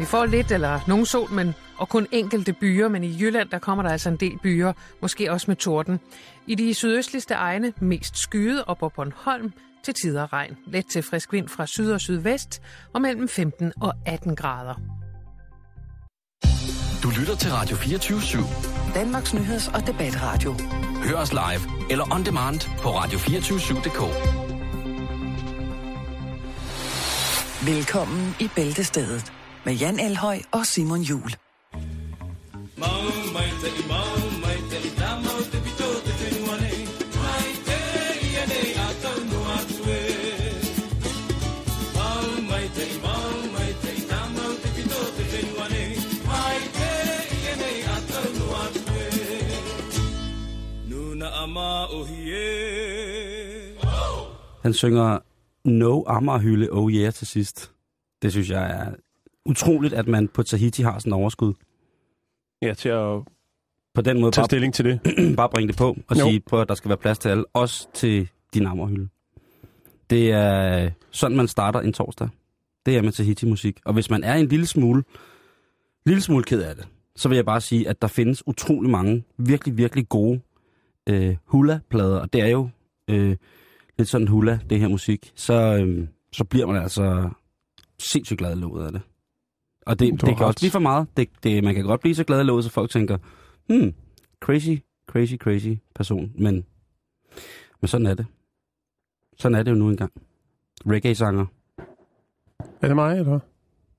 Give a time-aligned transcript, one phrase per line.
[0.00, 3.58] Vi får lidt eller nogen sol, men og kun enkelte byer, men i Jylland der
[3.58, 4.72] kommer der altså en del byer,
[5.02, 6.00] måske også med torden.
[6.46, 9.52] I de sydøstligste egne mest skyet og på Bornholm
[9.84, 10.56] til tider regn.
[10.66, 14.74] Let til frisk vind fra syd og sydvest og mellem 15 og 18 grader.
[17.02, 18.94] Du lytter til Radio 24 /7.
[18.94, 20.54] Danmarks nyheds- og debatradio.
[21.04, 24.00] Hør os live eller on demand på radio247.dk.
[27.66, 29.32] Velkommen i Bæltestedet
[29.64, 31.30] med Jan Elhøj og Simon Jul.
[54.62, 55.18] Han synger
[55.64, 57.72] No Amagerhylde Oh Yeah til sidst.
[58.22, 58.94] Det synes jeg er
[59.46, 61.54] utroligt, at man på Tahiti har sådan en overskud.
[62.62, 63.22] Ja, til at
[63.94, 65.00] På den måde tage bare, stilling til det.
[65.36, 66.24] bare bringe det på og Jo.
[66.24, 67.44] sige, på, at der skal være plads til alle.
[67.52, 69.08] Også til din Amagerhylde.
[70.10, 72.28] Det er sådan, man starter en torsdag.
[72.86, 73.80] Det er med Tahiti-musik.
[73.84, 75.02] Og hvis man er en lille smule,
[76.06, 79.24] lille smule ked af det, så vil jeg bare sige, at der findes utrolig mange
[79.38, 80.40] virkelig, virkelig gode
[81.08, 82.18] øh, hula-plader.
[82.20, 82.68] Og det er jo
[83.10, 83.36] øh,
[83.98, 85.32] lidt sådan hula, det her musik.
[85.34, 87.30] Så, øh, så bliver man altså
[87.98, 89.00] sindssygt glad i af det.
[89.86, 90.46] Og det, Du det kan ret.
[90.46, 91.06] også blive for meget.
[91.16, 93.18] Det, det, man kan godt blive så glad i låget, så folk tænker,
[93.68, 93.94] hmm,
[94.40, 94.76] crazy,
[95.10, 96.32] crazy, crazy person.
[96.38, 96.64] Men,
[97.80, 98.26] men sådan er det.
[99.38, 100.12] Sådan er det jo nu engang.
[100.86, 101.46] Reggae-sanger.
[102.82, 103.38] Er det mig, eller?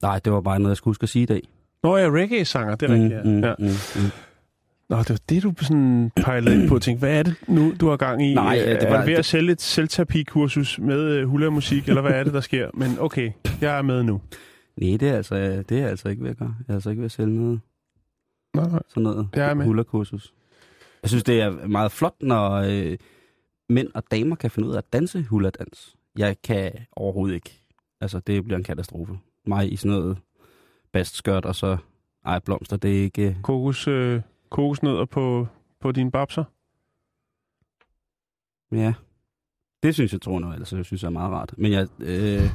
[0.02, 1.42] Nej, det var bare noget, jeg skulle huske at sige i dag.
[1.84, 3.12] Nå ja, reggae-sanger, det er rigtigt.
[3.12, 3.48] ja.
[3.48, 3.54] ja.
[3.60, 4.10] mm, mm.
[4.90, 7.74] Nå, det var det, du sådan pejlede ind på og tænkte, hvad er det nu,
[7.80, 8.34] du har gang i?
[8.34, 11.88] Nej, Øh, ja, det er var- du ved at sælge et selvterapi-kursus med uh, hula-musik,
[11.90, 12.70] eller hvad er det, der sker?
[12.74, 14.22] Men okay, jeg er med nu.
[14.78, 16.56] Nej, det er, altså, det er altså ikke ved at gøre.
[16.68, 17.62] Jeg er altså ikke ved at sælge noget,
[18.56, 18.82] Nej, nej.
[18.88, 19.66] sådan noget Jeg er med.
[19.66, 20.34] hula-kursus.
[21.04, 22.98] Jeg synes, det er meget flot, når øh,
[23.70, 25.96] mænd og damer kan finde ud af at danse hula-dans.
[26.18, 27.62] Jeg kan overhovedet ikke.
[28.02, 29.20] Altså, det bliver en katastrofe.
[29.48, 30.18] Mig i sådan noget
[30.92, 31.78] bastskørt, og så
[32.26, 33.38] ej, blomster, det er ikke...
[33.44, 35.48] Kokos, øh, kokosnødder på,
[35.80, 36.44] på dine babser?
[38.72, 38.94] Ja,
[39.84, 41.54] det synes jeg, tror jeg, altså, jeg synes jeg er meget rart.
[41.58, 42.50] Men, jeg, øh,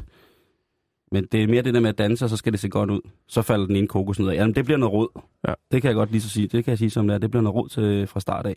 [1.12, 2.90] men det er mere det der med at danse, og så skal det se godt
[2.90, 3.00] ud.
[3.28, 4.34] Så falder den ene kokos ned af.
[4.34, 5.08] Jamen, det bliver noget råd.
[5.48, 5.52] Ja.
[5.72, 6.46] Det kan jeg godt lige så sige.
[6.48, 7.18] Det kan jeg sige som det er.
[7.18, 8.56] Det bliver noget råd til, fra start af.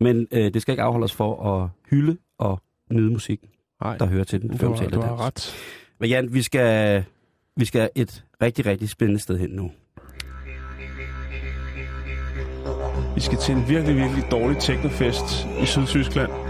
[0.00, 2.60] Men øh, det skal ikke afholde os for at hylde og
[2.90, 3.40] nyde musik,
[3.84, 4.50] Nej, der hører til den.
[4.50, 5.20] har, taler du har dans.
[5.20, 5.54] ret.
[6.00, 7.04] Men Jan, vi skal,
[7.56, 9.70] vi skal et rigtig, rigtig spændende sted hen nu.
[13.14, 16.30] Vi skal til en virkelig, virkelig dårlig teknofest i Sydtyskland.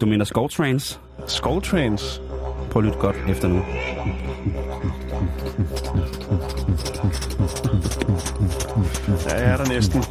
[0.00, 1.00] Du mener Skovtrans?
[1.30, 2.22] Skovtrans.
[2.70, 3.62] Prøv at lytte godt efter nu.
[9.28, 10.02] Ja, jeg er der næsten.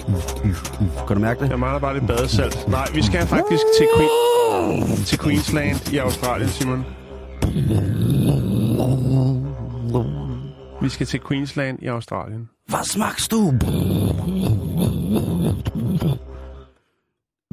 [1.07, 1.49] Kan du mærke det?
[1.49, 2.67] Jeg mangler bare lidt badesalt.
[2.67, 6.85] Nej, vi skal faktisk til, Queen, til Queensland i Australien, Simon.
[10.81, 12.49] Vi skal til Queensland i Australien.
[12.67, 13.53] Hvad smagst du?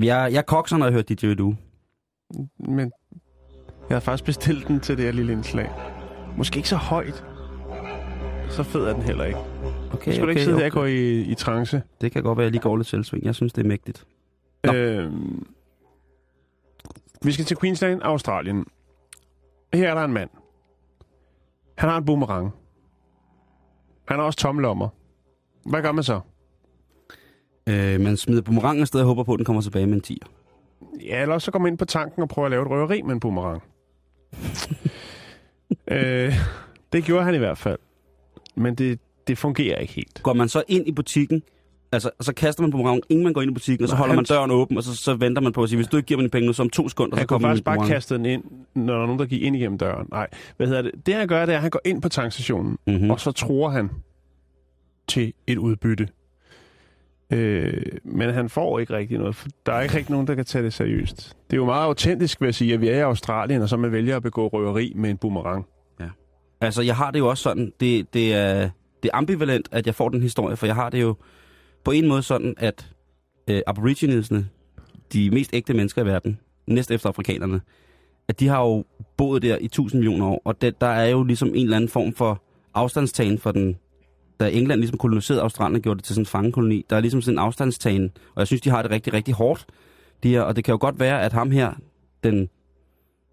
[0.03, 1.55] Jeg, jeg kokser, når jeg hører DJ Du.
[2.59, 2.93] Men
[3.89, 5.71] jeg har faktisk bestilt den til det her lille indslag.
[6.37, 7.25] Måske ikke så højt.
[8.51, 9.39] Så fed er den heller ikke.
[9.93, 10.65] Okay, Jeg skulle okay, ikke sidde okay.
[10.65, 11.83] der og gå i, i trance.
[12.01, 13.25] Det kan godt være, at jeg lige går lidt selvsving.
[13.25, 14.07] Jeg synes, det er mægtigt.
[14.65, 14.73] Nå.
[14.73, 15.47] Øhm,
[17.23, 18.67] vi skal til Queensland, Australien.
[19.75, 20.31] Her er der en mand.
[21.79, 22.51] Han har en boomerang.
[24.09, 24.89] Han har også tomlommer.
[25.67, 26.21] Hvad gør man så?
[27.69, 30.29] Øh, man smider boomerangen afsted og håber på, at den kommer tilbage med en 10'er.
[31.07, 33.13] Ja, eller så går man ind på tanken og prøver at lave et røveri med
[33.15, 33.63] en boomerang.
[35.91, 36.35] øh,
[36.93, 37.79] det gjorde han i hvert fald.
[38.55, 40.21] Men det, det fungerer ikke helt.
[40.23, 41.43] Går man så ind i butikken,
[41.93, 44.13] altså, og så kaster man boomerangen, inden man går ind i butikken, og så holder
[44.13, 46.07] han- man døren åben, og så, så venter man på at sige, hvis du ikke
[46.07, 47.89] giver mig de penge nu, så om to sekunder, så Han kunne kommer faktisk bare
[47.89, 48.45] kaste den ind,
[48.75, 50.07] når der er nogen, der gik ind igennem døren.
[50.11, 50.93] Nej, hvad hedder det?
[51.07, 52.97] Det han gør, det er, at han går ind på tankstationen, Mhm.
[53.03, 53.11] mm.
[53.11, 53.91] og så tror han
[55.09, 56.09] til et udbytte.
[57.31, 60.45] Øh, men han får ikke rigtig noget, for der er ikke rigtig nogen, der kan
[60.45, 61.37] tage det seriøst.
[61.51, 63.77] Det er jo meget autentisk, vil jeg sige, at vi er i Australien, og så
[63.77, 65.67] man vælger at begå røveri med en boomerang.
[66.01, 66.09] Ja.
[66.61, 68.71] Altså, jeg har det jo også sådan, det, det, er,
[69.03, 71.15] det er ambivalent, at jeg får den historie, for jeg har det jo
[71.85, 72.91] på en måde sådan, at
[73.49, 74.49] øh, aboriginesne,
[75.13, 77.61] de mest ægte mennesker i verden, næst efter afrikanerne,
[78.29, 78.85] at de har jo
[79.17, 81.89] boet der i tusind millioner år, og det, der er jo ligesom en eller anden
[81.89, 82.43] form for
[82.75, 83.77] afstandstagen for den,
[84.41, 87.23] da England ligesom koloniserede Australien og gjorde det til sådan en fangekoloni, der er ligesom
[87.23, 89.67] sådan en afstandstagen, og jeg synes, de har det rigtig, rigtig hårdt,
[90.23, 91.73] de her, og det kan jo godt være, at ham her,
[92.25, 92.49] den,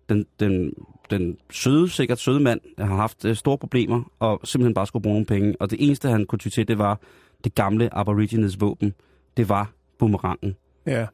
[0.10, 0.74] den, den,
[1.10, 5.14] den søde, sikkert søde mand har haft øh, store problemer, og simpelthen bare skulle bruge
[5.14, 5.56] nogle penge.
[5.60, 7.00] Og det eneste, han kunne ty til, det var
[7.44, 8.94] det gamle Aborigines våben.
[9.38, 10.56] Det var boomerangen.
[10.86, 11.06] Ja.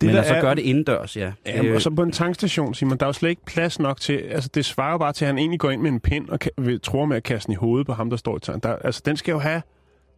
[0.00, 1.32] Det Men der altså er- gør det indendørs, ja.
[1.46, 4.12] Ja, og så på en tankstation, Simon, der er jo slet ikke plads nok til...
[4.12, 6.38] Altså, det svarer jo bare til, at han egentlig går ind med en pind og
[6.82, 8.70] tror med at kaste den i hovedet på ham, der står i tanken.
[8.70, 9.62] Der, altså, den skal jo have...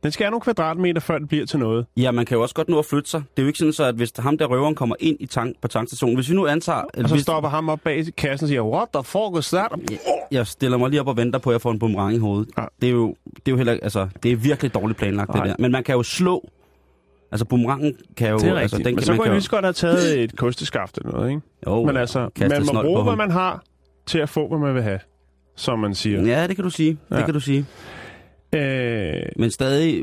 [0.02, 1.86] Den skal have nogle kvadratmeter, før det bliver til noget.
[1.96, 3.22] Ja, man kan jo også godt nå at flytte sig.
[3.36, 5.56] Det er jo ikke sådan, så at hvis ham der røveren kommer ind i tank,
[5.62, 6.78] på tankstationen, hvis vi nu antager...
[6.78, 9.72] Og så hvis, stopper ham op bag kassen og siger, what the fuck is that?
[10.30, 12.48] Jeg stiller mig lige op og venter på, at jeg får en boomerang i hovedet.
[12.58, 12.64] Ja.
[12.80, 15.44] Det er jo, det er jo heller, altså, det er virkelig dårligt planlagt, Nej.
[15.44, 15.62] det der.
[15.62, 16.50] Men man kan jo slå.
[17.32, 18.38] Altså, boomerangen kan jo...
[18.38, 18.62] Det er rigtigt.
[18.62, 20.98] altså, Altså, den men kan, så kunne jeg lige så godt have taget et kosteskaft
[20.98, 21.42] eller noget, ikke?
[21.66, 23.62] Jo, Men altså, man må bruge, hvad man har
[24.06, 24.98] til at få, hvad man vil have,
[25.56, 26.22] som man siger.
[26.22, 26.90] Ja, det kan du sige.
[27.10, 27.24] Det Ja.
[27.24, 27.66] kan du sige.
[28.54, 30.02] Øh, Men stadig...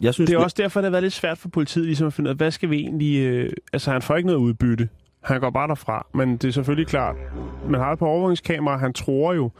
[0.00, 2.12] Jeg synes, det er også derfor, det har været lidt svært for politiet ligesom at
[2.12, 3.18] finde ud af, hvad skal vi egentlig...
[3.26, 4.88] Øh, altså, han får ikke noget udbytte.
[5.24, 6.06] Han går bare derfra.
[6.14, 7.16] Men det er selvfølgelig klart,
[7.68, 9.50] man har et på overvågningskamera, han tror jo.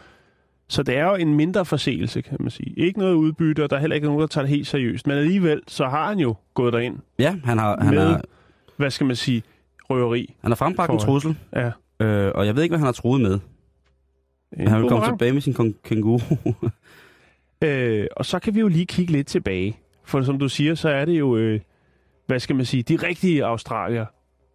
[0.68, 2.74] Så det er jo en mindre forseelse, kan man sige.
[2.76, 5.06] Ikke noget udbytte, og der er heller ikke nogen, der tager det helt seriøst.
[5.06, 6.98] Men alligevel, så har han jo gået derind.
[7.18, 8.22] Ja, han har, han med- har,
[8.76, 9.42] Hvad skal man sige?
[9.90, 10.34] Røveri.
[10.42, 11.70] han har frembragt en trussel, Ja.
[12.00, 13.38] øh, og jeg ved ikke, hvad han har troet med.
[14.58, 16.20] En Han vil komme tilbage med sin kænguru.
[17.64, 19.78] Øh, og så kan vi jo lige kigge lidt tilbage.
[20.04, 21.60] For som du siger, så er det jo, øh,
[22.26, 24.06] hvad skal man sige, de rigtige australier,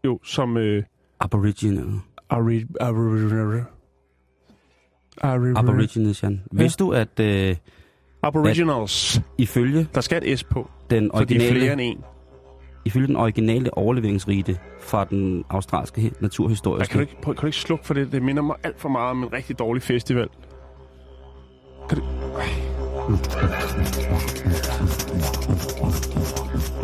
[0.05, 0.83] jo, som øh,
[1.19, 1.85] Aboriginal.
[2.29, 3.61] Ari, Ari, Ari,
[5.21, 6.41] Aborigines, Jan.
[6.51, 7.55] Vidste du, at øh,
[8.23, 9.21] Aboriginals.
[9.37, 12.03] ifølge Der skal et S på, den de er flere originale, end en.
[12.85, 16.91] ifølge den originale overleveringsrite fra den australske naturhistoriske...
[16.91, 18.11] kan, du ikke, prøv, kan du ikke slukke for det?
[18.11, 20.27] Det minder mig alt for meget om en rigtig dårlig festival.
[21.89, 22.03] Kan du...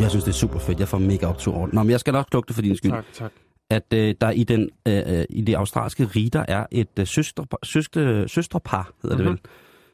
[0.00, 0.80] Jeg synes, det er super fedt.
[0.80, 1.68] Jeg får mega optur over.
[1.72, 2.90] Nå, men jeg skal nok lukke det for din skyld.
[2.90, 3.32] Tak, tak.
[3.70, 7.44] At øh, der i, den, øh, øh, i det australske riter er et øh, søster,
[7.62, 9.24] søstre, søstrepar, hedder Mhm.
[9.24, 9.40] det vel,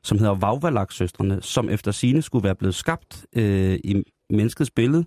[0.04, 5.04] som hedder Vauvalak-søstrene, som efter sine skulle være blevet skabt øh, i menneskets billede,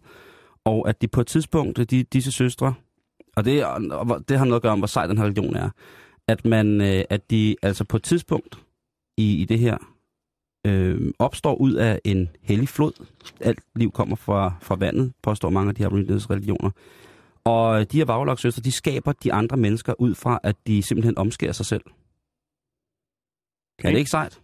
[0.66, 2.74] og at de på et tidspunkt, de, disse søstre,
[3.36, 5.70] og det, og det har noget at gøre om, hvor sej den her religion er,
[6.28, 8.60] at, man, øh, at de altså på et tidspunkt
[9.18, 9.78] i, i det her
[10.68, 12.92] øh, opstår ud af en hellig flod.
[13.42, 15.90] Alt liv kommer fra, fra vandet, påstår mange af de her
[16.30, 16.72] religioner.
[17.46, 21.52] Og de her vaglagsøstre, de skaber de andre mennesker ud fra, at de simpelthen omskærer
[21.52, 21.82] sig selv.
[23.80, 23.88] Okay.
[23.88, 24.40] Er det ikke sejt?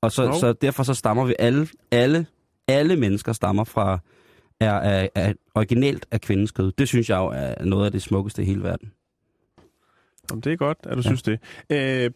[0.00, 0.32] Og så, Jo.
[0.40, 2.26] så derfor så stammer vi alle, alle,
[2.68, 3.98] alle mennesker stammer fra,
[4.60, 6.72] er, er, er originalt af kvindens kød.
[6.72, 8.92] Det synes jeg jo er noget af det smukkeste i hele verden.
[10.30, 11.02] Jamen, det er godt, at du Ja.
[11.02, 11.38] synes det.
[11.70, 12.10] Øh,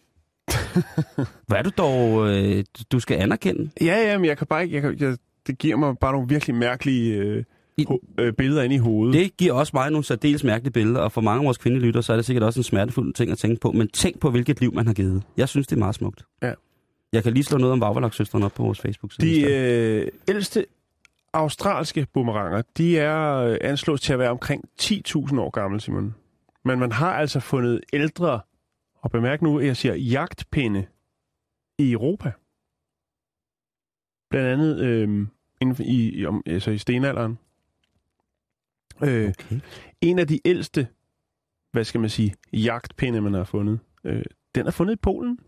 [1.48, 3.70] Hvad er du dog, øh, du skal anerkende?
[3.80, 4.74] ja, ja, men jeg kan bare ikke...
[4.74, 5.16] Jeg kan, jeg,
[5.46, 7.44] det giver mig bare nogle virkelig mærkelige øh,
[7.80, 7.86] I-
[8.18, 9.14] øh, billeder ind i hovedet.
[9.14, 12.12] Det giver også mig nogle særdeles mærkelige billeder, og for mange af vores kvindelytter, så
[12.12, 13.72] er det sikkert også en smertefuld ting at tænke på.
[13.72, 15.22] Men tænk på, hvilket liv man har givet.
[15.36, 16.24] Jeg synes, det er meget smukt.
[16.42, 16.52] Ja.
[17.12, 19.26] Jeg kan lige slå noget om Vavalaksøstrene op på vores Facebook-side.
[19.26, 20.66] De øh, ældste
[21.32, 26.14] australske boomeranger, de er øh, anslås til at være omkring 10.000 år gamle, Simon.
[26.64, 28.40] Men man har altså fundet ældre,
[29.02, 30.86] og bemærk nu, at jeg siger jagtpinde,
[31.78, 32.32] i Europa.
[34.30, 35.26] Blandt andet øh,
[35.60, 37.38] inden for, i, i, om, altså i stenalderen.
[39.02, 39.60] Øh, Okay.
[40.00, 40.86] en af de ældste,
[41.72, 44.22] hvad skal man sige, jagtpinde, man har fundet, øh,
[44.54, 45.38] den er fundet i Polen.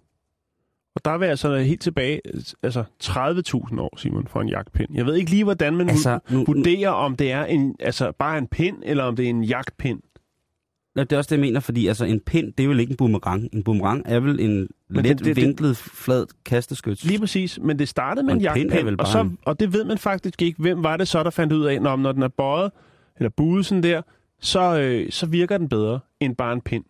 [0.94, 2.20] Og der er vi altså helt tilbage,
[2.62, 4.88] altså 30.000 år, Simon, for en jagtpind.
[4.94, 8.38] Jeg ved ikke lige, hvordan man Altså, nu, vurderer, om det er en, altså bare
[8.38, 10.00] en pind, eller om det er en jagtpind.
[10.96, 12.90] nu, det er også det, jeg mener, fordi altså, en pind, det er vel ikke
[12.90, 13.48] en boomerang.
[13.52, 17.04] En boomerang er vel en Men let det- det- det- vinklet, flad kasteskyts.
[17.04, 19.72] Lige præcis, men det startede med Og en en pind jagtpind, og, så, og det
[19.72, 20.62] ved man faktisk ikke.
[20.62, 22.72] Hvem var det så, der fandt ud af, når, når den er bøjet,
[23.22, 24.02] eller buet sådan der,
[24.40, 26.84] så, øh, så virker den bedre end bare en pind.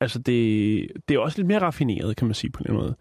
[0.00, 2.96] Altså, det, det er også lidt mere raffineret, kan man sige på den måde.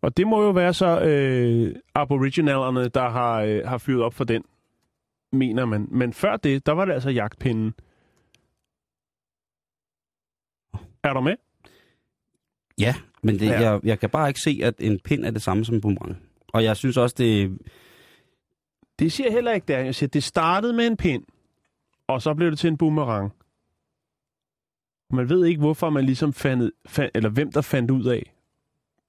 [0.00, 4.24] Og det må jo være så øh, aboriginalerne, der har, øh, har fyret op for
[4.24, 4.42] den,
[5.32, 5.86] mener man.
[5.90, 7.74] Men før det, der var det altså jagtpinden.
[11.04, 11.34] Er du med?
[12.78, 13.60] Ja, men det, Ja.
[13.60, 16.16] Jeg, jeg kan bare ikke se, at en pind er det samme som en boomerang.
[16.48, 17.58] Og jeg synes også, det
[18.98, 19.74] Det siger heller ikke det.
[19.74, 21.22] Jeg siger, det startede med en pind,
[22.08, 23.32] og så blev det til en boomerang.
[25.12, 28.32] Man ved ikke, hvorfor man ligesom fandt, fandt eller hvem der fandt ud af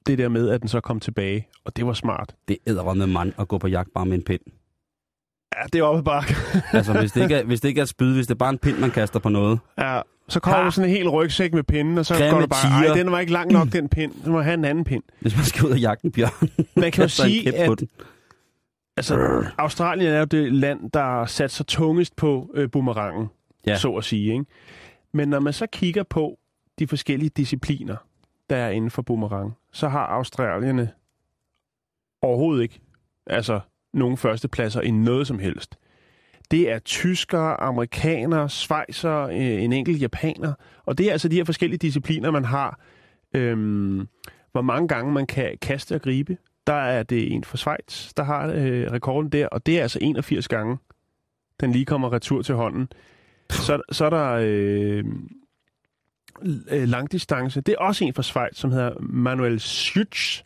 [0.05, 1.47] det der med, at den så kom tilbage.
[1.65, 2.35] Og det var smart.
[2.47, 4.39] det æder med mand at gå på jagt bare med en pind.
[5.55, 6.23] Ja, det er oppe bare.
[6.77, 8.57] Altså, hvis det, ikke er, hvis det ikke er spyd, hvis det er bare en
[8.57, 9.59] pind, man kaster på noget.
[9.77, 12.49] ja, så kommer der sådan en hel rygsæk med pinden, og så Grimme går det
[12.49, 12.91] bare, tiger.
[12.93, 14.13] ej, den var ikke lang nok, den pind.
[14.23, 15.03] Så må jeg have en anden pind.
[15.19, 16.49] Hvis man skal ud og jagte en bjørn.
[16.75, 17.83] Man kan jo sige, at.
[18.97, 23.27] Altså, Australien er jo det land, der sat sig tungest på øh, boomerangen,
[23.67, 23.75] ja.
[23.75, 24.33] så at sige.
[24.33, 24.45] Ikke?
[25.11, 26.39] Men når man så kigger på
[26.79, 27.95] de forskellige discipliner,
[28.49, 30.91] der er inden for boomerang, så har australierne
[32.21, 32.79] overhovedet ikke
[33.27, 33.59] altså
[33.93, 35.77] nogen førstepladser i noget som helst.
[36.51, 40.53] Det er tyskere, amerikanere, svejser, øh, en enkelt japaner.
[40.85, 42.79] Og det er altså de her forskellige discipliner, man har.
[43.33, 44.07] Øhm,
[44.51, 46.37] hvor mange gange man kan kaste og gribe.
[46.67, 49.99] Der er det en fra Schweiz, der har øh, rekorden der, og det er altså
[50.01, 50.77] 81 gange,
[51.59, 52.89] den lige kommer retur til hånden.
[53.49, 55.05] Så, så er der øh,
[56.71, 57.61] øh, langdistance.
[57.61, 60.43] Det er også en fra Schweiz, som hedder Manuel Schütz,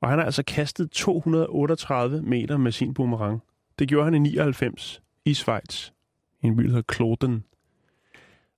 [0.00, 3.42] og han har altså kastet 238 meter med sin boomerang.
[3.78, 5.90] Det gjorde han i 99 i Schweiz,
[6.42, 7.44] i en by, der hedder Kloten.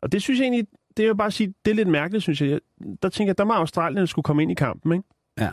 [0.03, 0.67] Og det synes jeg egentlig,
[0.97, 2.61] det er jo bare at sige, det er lidt mærkeligt, synes jeg.
[3.03, 5.05] Der tænker jeg, der må Australien skulle komme ind i kampen, ikke?
[5.39, 5.51] Ja,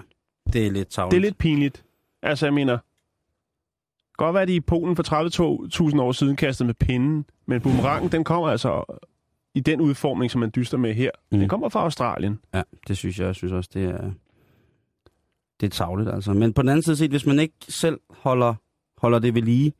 [0.53, 1.11] det er lidt tavligt.
[1.11, 1.85] Det er lidt pinligt.
[2.23, 2.77] Altså, jeg mener,
[4.17, 5.03] godt være, at de i Polen for
[5.93, 8.83] 30.000 år siden kastede med pinden, men boomerangen, den kommer altså
[9.55, 11.11] i den udformning, som man dyster med her.
[11.31, 11.39] Mm.
[11.39, 12.39] Den kommer fra Australien.
[12.53, 13.25] Ja, det synes jeg.
[13.25, 14.11] Jeg synes også, det er,
[15.59, 16.33] det er tavligt, altså.
[16.33, 18.53] Men på den anden side set, hvis man ikke selv holder,
[18.97, 19.73] holder det ved lige,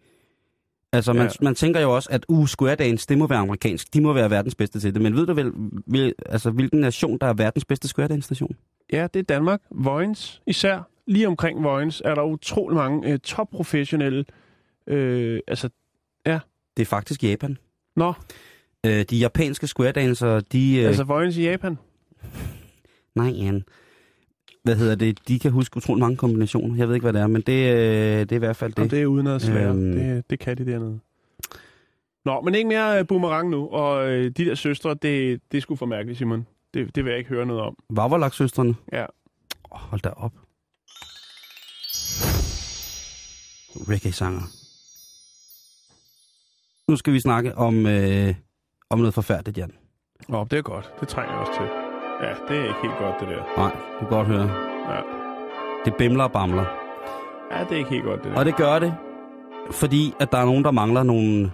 [0.94, 1.30] altså man, Ja.
[1.42, 3.94] man tænker jo også, at uh, Square Dance, det må være amerikansk.
[3.94, 5.02] De må være verdens bedste til det.
[5.02, 5.52] Men ved du vel,
[5.86, 8.56] vil, altså, hvilken nation, der er verdens bedste Square Dance-station?
[8.94, 9.62] Ja, det er Danmark.
[9.72, 10.80] Vojens især.
[11.08, 14.26] Lige omkring Vojens er der utrolig mange øh, topprofessionelle...
[14.88, 15.70] Øh, altså,
[16.26, 17.58] Det er faktisk Japan.
[17.96, 18.14] nå,
[18.86, 20.78] Øh, de japanske Square Dancere, de...
[20.80, 21.78] Øh, altså Vojens i Japan.
[23.16, 23.64] Nej, Jan.
[24.64, 25.28] Hvad hedder det?
[25.28, 26.76] De kan huske utrolig mange kombinationer.
[26.78, 28.84] Jeg ved ikke, hvad det er, men det, øh, det er i hvert fald Det,
[28.84, 29.02] og det.
[29.02, 29.70] er uden at svære.
[29.70, 29.92] Øhm.
[29.92, 31.00] Det, det kan de dernede.
[32.26, 33.68] Nå, men ikke mere øh, boomerang nu.
[33.68, 36.48] Og øh, de der søstre, det, det er sgu for mærkeligt, Simon.
[36.74, 37.76] Det, det vil jeg ikke høre noget om.
[37.90, 38.76] Vavarlak-søstrene.
[38.92, 39.06] Ja.
[39.72, 40.32] Oh, hold da op.
[43.90, 44.42] Reggae-sanger.
[46.88, 48.36] Nu skal vi snakke om, øh,
[48.90, 49.72] om noget forfærdeligt, Jan.
[50.28, 50.94] Nå, det er godt.
[51.00, 51.70] Det trænger jeg også til.
[52.28, 53.44] Ja, det er ikke helt godt, det der.
[53.58, 54.50] Nej, du kan godt høre.
[54.96, 55.02] Ja,
[55.86, 56.66] Det bimler og bamler.
[57.52, 58.38] ja det er ikke helt godt, det der.
[58.40, 58.94] Og det gør det,
[59.72, 61.52] fordi at der er nogen, der mangler nogle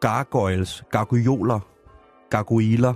[0.00, 1.60] gargoyles, gargoyoler,
[2.30, 2.94] gargoyler,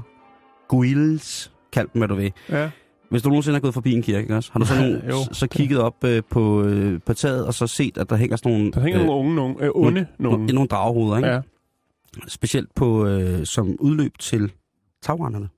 [0.69, 2.33] guils, kald dem, hvad du vil.
[2.49, 2.71] Ja,
[3.11, 4.53] Hvis du nogensinde har gået forbi en kirke, ikke også?
[4.53, 5.17] har du så, nogen, Jo.
[5.33, 8.53] så, kigget op øh, på, øh, på taget, og så set, at der hænger sådan
[8.53, 10.53] nogle, der hænger nogle unge, nogle, øh, onde nogle, nogle.
[10.53, 11.29] nogle dragehoveder, ikke?
[11.29, 11.41] Ja.
[12.29, 14.53] Specielt på, øh, som udløb til
[15.03, 15.49] tagrenderne.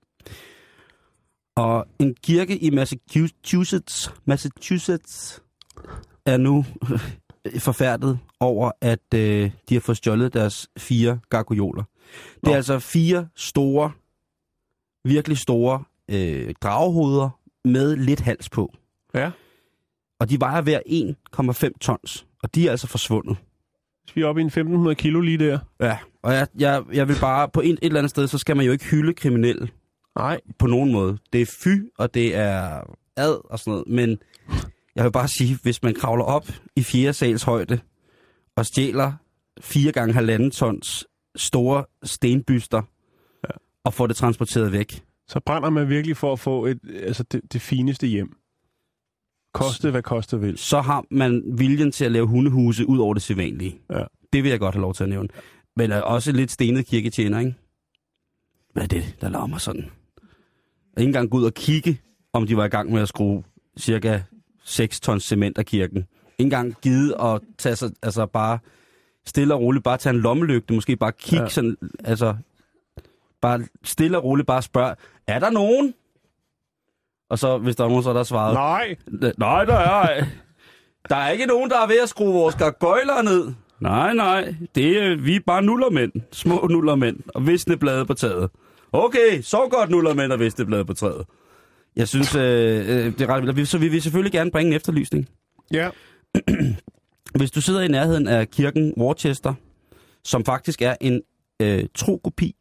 [1.57, 5.43] Og en kirke i Massachusetts, Massachusetts
[6.27, 6.65] er nu
[7.59, 11.83] forfærdet over, at øh, de har fået stjålet deres fire gargoyoler.
[12.35, 12.57] Det er Nå.
[12.57, 13.91] altså fire store,
[15.09, 17.31] virkelig store øh, dragehoveder
[17.65, 18.75] med lidt hals på.
[19.15, 19.31] Ja.
[20.21, 20.81] Og de vejer hver
[21.73, 23.37] 1,5 tons, og de er altså forsvundet.
[24.07, 25.59] Så vi er oppe i en 1500 kilo lige der.
[25.81, 28.57] Ja, og jeg, jeg, jeg vil bare, på et, et eller andet sted, så skal
[28.57, 29.69] man jo ikke hylde kriminelle
[30.17, 30.41] Nej.
[30.59, 31.19] på nogen måde.
[31.33, 32.81] Det er fy, og det er
[33.17, 34.19] ad og sådan noget, men
[34.97, 37.81] jeg vil bare sige, hvis man kravler op i fjerde sals højde
[38.57, 39.13] og stjæler
[39.61, 42.83] fire gange halvanden tons store stenbyster.
[43.89, 47.41] Og får det transporteret væk, Så brænder man virkelig for at få et, altså det,
[47.53, 48.37] det fineste hjem.
[49.55, 50.59] Koste hvad koste vil.
[50.59, 53.79] så har man viljen til at lave hundehuse ud over det sædvanlige.
[53.91, 54.05] Ja.
[54.33, 55.29] Det vil jeg godt have lov til at nævne.
[55.77, 57.55] Men er også lidt stenet kirketjener, ikke?
[58.73, 59.91] Hvad er det, der larmer sådan?
[60.97, 62.01] Og ikke engang gå ud og kigge,
[62.33, 63.45] om de var i gang med at skrue
[63.79, 64.21] cirka
[64.65, 65.99] 6 tons cement af kirken.
[65.99, 66.07] Ikke
[66.39, 68.59] engang givet at tage sig, altså bare
[69.27, 71.49] stille og roligt, bare tage en lommelygte, måske bare kigge ja.
[71.49, 72.37] sådan, altså
[73.43, 74.95] bare stille og roligt, bare spørge,
[75.27, 75.95] er der nogen?
[77.31, 78.97] Og så, hvis der er nogen, så er der svaret, Nej.
[79.39, 80.25] Nej, der er.
[81.09, 83.53] Der er ikke nogen, der er ved at skrue vores gargoyler ned.
[83.81, 84.55] Nej, nej.
[84.75, 86.13] Det er, vi er bare nullermænd.
[86.33, 87.17] Små nullermænd.
[87.35, 88.51] Og visne blade på taget.
[88.93, 91.27] Okay, så godt nullermænd og visne blade på træet.
[91.97, 92.43] Jeg synes, øh,
[92.89, 93.69] øh, det er ret vildt.
[93.69, 95.29] Så vi vil selvfølgelig gerne bringe en efterlysning.
[95.73, 95.91] Ja.
[97.39, 99.55] Hvis du sidder i nærheden af kirken Worcester,
[100.25, 101.23] som faktisk er en
[101.63, 102.57] øh, tro kopi,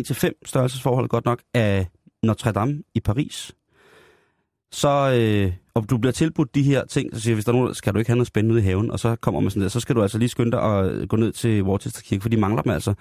[0.00, 1.86] 1-5 størrelsesforhold godt nok, af
[2.22, 3.52] Notre Dame i Paris,
[4.72, 7.74] så, øh, og du bliver tilbudt de her ting, så siger hvis der er nogen,
[7.74, 9.68] skal du ikke have noget spændende ude i haven, og så kommer man sådan der,
[9.68, 12.36] så skal du altså lige skynde dig at gå ned til Worcester Kirke, for de
[12.36, 12.94] mangler dem altså.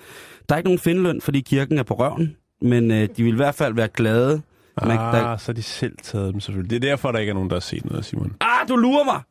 [0.50, 3.36] Der er ikke nogen findeløn, fordi kirken er på røven, men øh, de vil i
[3.36, 4.42] hvert fald være glade.
[4.82, 6.70] Man, Ah, der, så de selv taget dem selvfølgelig.
[6.70, 8.34] Det er derfor, der ikke er nogen, der har set noget, Simon.
[8.42, 9.22] ah, du lurer mig!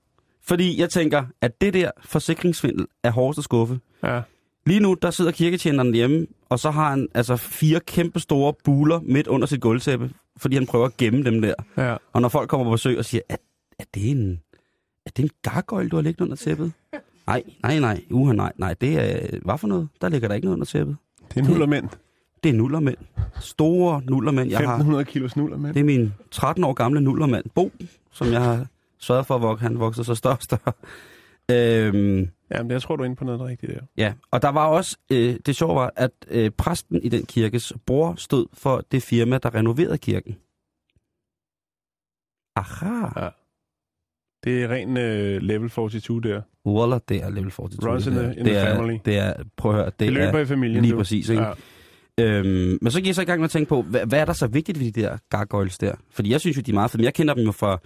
[0.44, 3.80] Fordi jeg tænker, at det der forsikringsvindel er hårdest at skuffe.
[4.04, 4.20] Ja.
[4.66, 9.00] Lige nu, der sidder kirketjeneren hjemme, og så har han altså fire kæmpe store buler
[9.00, 11.54] midt under sit gulvtæppe, fordi han prøver at gemme dem der.
[11.76, 11.96] Ja.
[12.12, 13.36] Og når folk kommer på besøg og siger, er,
[13.78, 14.40] er det en,
[15.06, 16.72] er det en gargoyle, du har liggende under tæppet?
[17.26, 19.88] Nej, nej, nej, uha, nej, nej, det er, hvad for noget?
[20.00, 20.96] Der ligger der ikke noget under tæppet.
[21.34, 21.88] Det er nullermænd.
[22.42, 22.96] det er nullermænd.
[23.40, 24.50] Store nullermænd.
[24.50, 25.74] Jeg har, 1500 kilos nuller med.
[25.74, 27.72] det er min 13 år gamle nullermand, Bo,
[28.12, 28.66] som jeg har
[28.98, 30.72] sørget for, at han vokser så større og større.
[31.50, 33.80] Øhm, Jamen, jeg tror, du er inde på noget rigtigt der.
[33.96, 37.72] ja, og der var også, øh, det sjove var, at øh, præsten i den kirkes
[37.86, 40.36] bror stod for det firma, der renoverede kirken.
[42.56, 43.24] Aha.
[43.24, 43.28] Ja.
[44.44, 46.42] Det er ren øh, level 42 der.
[46.66, 47.92] Waller, det er level 42.
[47.92, 48.98] Runs in the- in det the er, family.
[49.04, 50.82] Det er, prøv at høre, det, Det løber er i familien.
[50.82, 50.96] lige du.
[50.98, 51.42] præcis, ikke?
[51.42, 51.52] Ja.
[52.20, 54.24] Øhm, men så gik jeg så i gang med at tænke på, hvad, hvad er
[54.24, 55.94] der så vigtigt ved de der gargoyles der?
[56.10, 57.04] Fordi jeg synes jo, de er meget fede.
[57.04, 57.78] Jeg kender dem jo fra,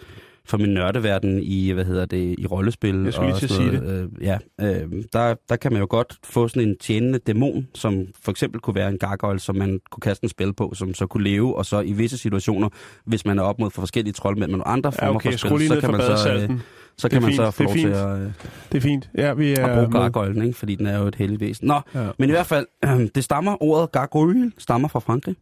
[0.49, 3.03] fra min nørdeverden i, hvad hedder det, i rollespil.
[3.05, 4.11] Jeg skulle lige og til at sige noget.
[4.19, 8.07] Øh, ja, øh, der, der kan man jo godt få sådan en tjenende dæmon, som
[8.23, 11.07] for eksempel kunne være en gargoyle, som man kunne kaste en spil på, som så
[11.07, 12.69] kunne leve, og så i visse situationer,
[13.05, 15.59] hvis man er op mod for forskellige troldmænd, men andre Ja, former okay, for spil,
[15.59, 16.61] lige så kan for man så, øh,
[16.99, 17.95] så Det kan man så få det er lov til fint.
[17.95, 18.31] at, øh,
[18.73, 19.11] Det er fint.
[19.19, 19.67] Ja, vi er...
[19.67, 20.01] at bruge med.
[20.01, 20.59] gargoylen, ikke?
[20.59, 21.67] fordi den er jo et heldigt væsen.
[21.67, 25.37] Nå, Ja, men i hvert fald, øh, det stammer, ordet gargoyle stammer fra Frankrig.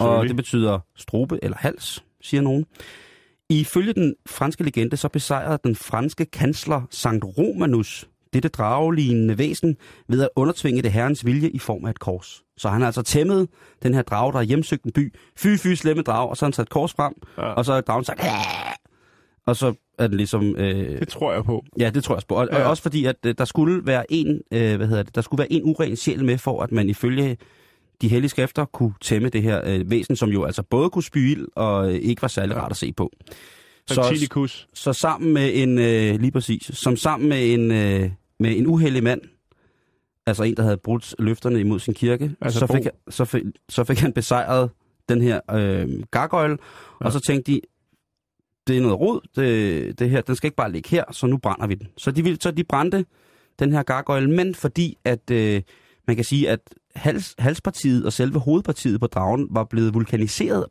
[0.00, 2.64] Og det betyder strobe eller hals, siger nogen.
[3.60, 9.76] Ifølge den franske legende, så besejrede den franske kansler Sankt Romanus dette dragelignende væsen
[10.08, 12.42] ved at undertvinge det herrens vilje i form af et kors.
[12.56, 13.48] Så han har altså tæmmet
[13.82, 15.14] den her drage, der har hjemsøgt en by.
[15.38, 17.42] Fy, fy, slemme drag, og så har han sat et kors frem, Ja.
[17.42, 18.74] og så har dragen sagt, "Aah!"
[19.46, 20.56] og så er den ligesom...
[20.56, 21.64] Øh, Det tror jeg på.
[21.78, 22.34] Ja, det tror jeg også på.
[22.34, 22.48] Og.
[22.52, 22.64] Ja.
[22.64, 25.38] og også fordi, at øh, der skulle være en, øh, hvad hedder det, der skulle
[25.38, 27.36] være en uren sjæl med, for at man ifølge
[28.02, 31.16] de hellige skrifter kunne tæmme det her øh, væsen, som jo altså både kunne spy
[31.30, 33.10] ild og øh, ikke var særlig rart at se på.
[33.88, 34.02] Så,
[34.74, 38.10] så sammen med en, øh, lige præcis, som sammen med en, øh,
[38.40, 39.20] med en uheldig mand,
[40.26, 43.42] altså en, der havde brudt løfterne imod sin kirke, Altså så, fik, han- så, fik,
[43.68, 44.70] så fik han besejret
[45.08, 46.58] den her øh, gargoyle.
[47.00, 47.06] Ja.
[47.06, 47.60] og så tænkte de,
[48.66, 51.36] det er noget rod, det, det her, den skal ikke bare ligge her, så nu
[51.38, 51.88] brænder vi den.
[51.98, 53.04] Så de, ville, så de brændte
[53.58, 55.62] den her gargoyle, men fordi at øh,
[56.06, 56.60] man kan sige, at
[56.96, 60.66] hals, halspartiet og selve hovedpartiet på dragen var blevet vulkaniseret,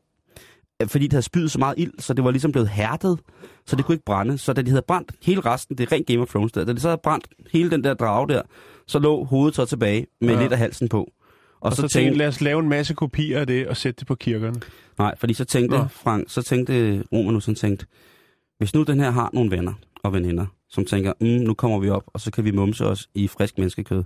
[0.81, 3.19] øh, fordi det havde spydet så meget ild, så det var ligesom blevet hærdet,
[3.65, 4.37] så det kunne ikke brænde.
[4.37, 6.73] Så da de havde brændt hele resten, det er rent Game of Thrones der, da
[6.73, 8.41] de så havde brændt hele den der drage der,
[8.87, 10.35] så lå hovedet så tilbage med ja.
[10.35, 10.41] Ja.
[10.41, 10.99] lidt af halsen på.
[10.99, 14.07] Og, Og så tænkte lad os lave en masse kopier af det og sætte det
[14.07, 14.61] på kirkerne.
[14.97, 15.87] Nej, fordi så tænkte Nå.
[15.87, 17.85] Frank, så tænkte Romanus, han tænkte,
[18.57, 21.89] hvis nu den her har nogle venner og veninder, som tænker, mm, nu kommer vi
[21.89, 24.03] op, og så kan vi mumse os i frisk menneskekød,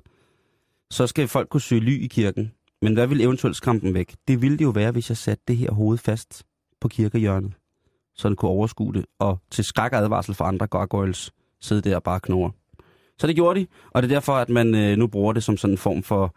[0.91, 2.51] så skal folk kunne søge ly i kirken.
[2.81, 4.15] Men hvad vil eventuelt skræmme dem væk?
[4.27, 6.43] Det ville det jo være, hvis jeg satte det her hoved fast
[6.81, 7.53] på kirkehjørnet,
[8.15, 11.95] så den kunne overskue det, og til skræk og advarsel for andre gargoyles sidde der
[11.95, 12.51] og bare knurre.
[13.19, 15.57] Så det gjorde de, og det er derfor, at man øh, nu bruger det som
[15.57, 16.35] sådan en form for,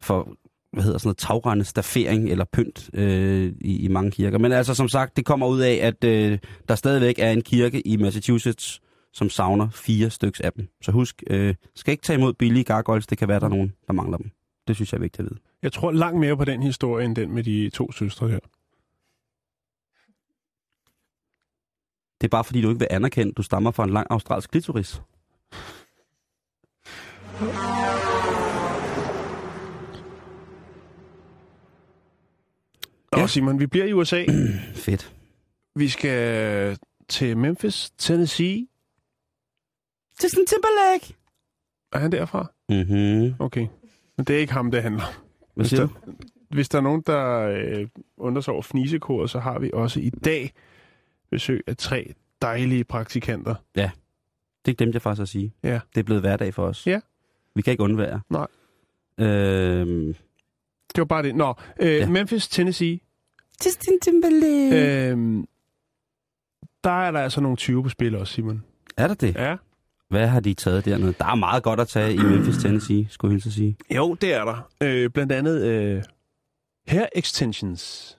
[0.00, 0.28] for
[0.72, 4.38] hvad hedder sådan noget, tagrende staffering eller pynt øh, i, i mange kirker.
[4.38, 7.80] Men altså som sagt, det kommer ud af, at øh, der stadigvæk er en kirke
[7.80, 8.80] i Massachusetts,
[9.16, 10.68] som savner fire styks af dem.
[10.82, 13.74] Så husk, øh, skal ikke tage imod billige gargoyles, det kan være, der er nogen,
[13.86, 14.30] der mangler dem.
[14.68, 15.40] Det synes jeg er vigtigt at vide.
[15.62, 18.38] Jeg tror langt mere på den historie, end den med de to søstre her.
[22.20, 25.00] Det er bare fordi, du ikke vil anerkende, du stammer fra en lang australsk klitoris.
[33.12, 33.26] Og Ja.
[33.26, 34.24] Simon, vi bliver i USA.
[34.74, 35.12] Fedt.
[35.74, 38.66] Vi skal til Memphis, Tennessee.
[40.22, 41.14] Justin Timberlake!
[41.92, 42.46] Er han derfra?
[42.68, 43.34] Mhm.
[43.38, 43.66] Okay.
[44.16, 45.12] Men det er ikke ham, det handler om.
[45.54, 46.12] Hvad Hvis siger der, du?
[46.50, 50.10] hvis der er nogen, der øh, undrer sig over fnisekoret, så har vi også i
[50.10, 50.52] dag
[51.30, 53.54] besøg af tre dejlige praktikanter.
[54.66, 55.54] Det glemte jeg faktisk at sige.
[55.62, 55.80] Ja.
[55.94, 56.86] Det er blevet hverdag for os.
[56.86, 57.00] Ja.
[57.54, 58.20] Vi kan ikke undvære.
[58.30, 58.46] Nej.
[59.18, 60.14] Øhm,
[60.94, 61.34] Det var bare det.
[61.36, 61.96] Nå, øh, Ja.
[61.96, 62.08] ja.
[62.08, 63.00] Memphis, Tennessee.
[63.64, 65.10] Justin Timberlake!
[65.10, 65.44] Øh,
[66.84, 68.64] der er der altså nogle 20 på spil også, Simon.
[68.96, 69.34] er der det?
[69.34, 69.56] Ja.
[70.08, 71.14] Hvad har de taget dernede?
[71.18, 73.76] Der er meget godt at tage i Memphis, Tennessee, skulle jeg sige.
[73.94, 74.70] Jo, det er der.
[74.82, 76.02] Øh, blandt andet øh,
[76.88, 78.12] hair extensions.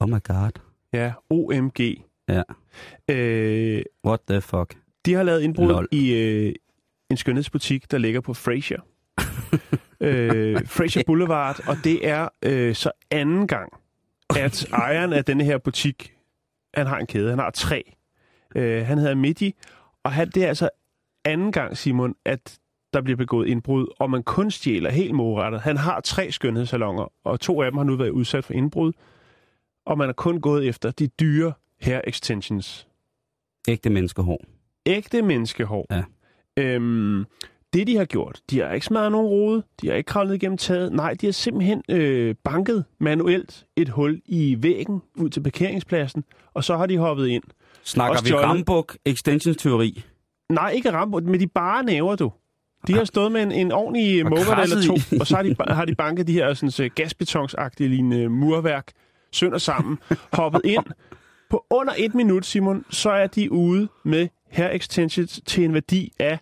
[0.00, 0.50] Oh my god.
[0.92, 1.80] Ja, OMG.
[2.28, 2.42] Ja.
[3.08, 4.76] Øh, What the fuck?
[5.06, 5.88] de har lavet indbrud Lol.
[5.92, 6.54] i øh,
[7.10, 8.76] en skønhedsbutik, der ligger på Fraser.
[10.00, 13.72] øh, Fraser Boulevard, og det er øh, så anden gang,
[14.36, 16.12] at ejeren af denne her butik,
[16.74, 17.92] han har en kæde, han har tre.
[18.56, 19.54] Øh, han hedder Midi,
[20.04, 20.70] og han, det er altså
[21.24, 22.58] anden gang, Simon, at
[22.92, 25.60] der bliver begået indbrud, og man kun stjæler helt målrettet.
[25.60, 28.92] Han har tre skønhedssalonger, og to af dem har nu været udsat for indbrud,
[29.86, 32.88] og man er kun gået efter de dyre hair extensions.
[33.68, 34.40] Ægte menneskehår.
[34.86, 35.86] Ægte menneskehår.
[35.90, 36.02] Ja.
[36.56, 37.24] Øhm,
[37.72, 40.58] det, de har gjort, de har ikke smadret nogen rode, de har ikke kravlet igennem
[40.58, 40.92] taget.
[40.92, 46.64] Nej, de har simpelthen øh, banket manuelt et hul i væggen ud til parkeringspladsen, og
[46.64, 47.42] så har de hoppet ind.
[47.84, 48.34] Snakker vi.
[48.34, 50.04] Rambuk extensions teori?
[50.50, 52.32] Nej, ikke ramme, med de bare næver, du.
[52.86, 55.18] De har stået med en, en ordentlig motor eller to, i.
[55.20, 58.92] og så har de, har de banket de her sådan, så gasbetonsagtige lignende murværk
[59.32, 59.98] sønder sammen,
[60.32, 60.84] hoppet ind.
[61.50, 66.12] På under et minut, Simon, så er de ude med hair extensions til en værdi
[66.18, 66.38] af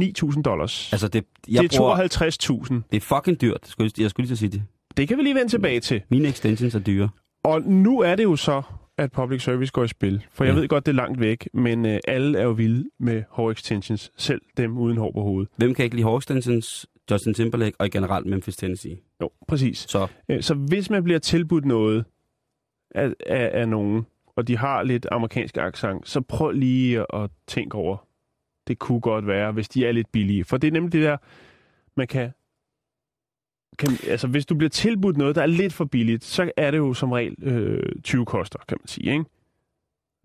[0.00, 0.92] 9.000 dollars.
[0.92, 2.74] Altså, det, jeg det er 52.000.
[2.90, 3.58] det er fucking dyrt.
[3.64, 4.62] Skulle jeg, jeg skulle lige at sige det.
[4.96, 6.02] Det kan vi lige vende tilbage til.
[6.08, 7.08] Mine extensions er dyre.
[7.44, 8.62] Og nu er det jo så,
[8.98, 10.26] at public service går i spil.
[10.32, 10.60] For jeg Ja.
[10.60, 14.12] ved godt, det er langt væk, men øh, alle er jo vilde med hår extensions.
[14.16, 15.48] Selv dem uden hår på hovedet.
[15.56, 16.86] Hvem kan ikke lide hår extensions?
[17.10, 18.96] Justin Timberlake og generelt Memphis, Tennessee.
[19.22, 19.78] Jo, præcis.
[19.78, 22.04] Så Øh, Så hvis man bliver tilbudt noget
[22.94, 27.30] af, af, af nogen, og de har lidt amerikansk accent, så prøv lige at, at
[27.46, 28.06] tænke over,
[28.68, 30.44] det kunne godt være, hvis de er lidt billige.
[30.44, 31.16] For det er nemlig det der,
[31.96, 32.30] man kan,
[33.78, 36.78] kan altså hvis du bliver tilbudt noget, der er lidt for billigt, så er det
[36.78, 39.24] jo som regel øh, 20 koster, kan man sige, ikke?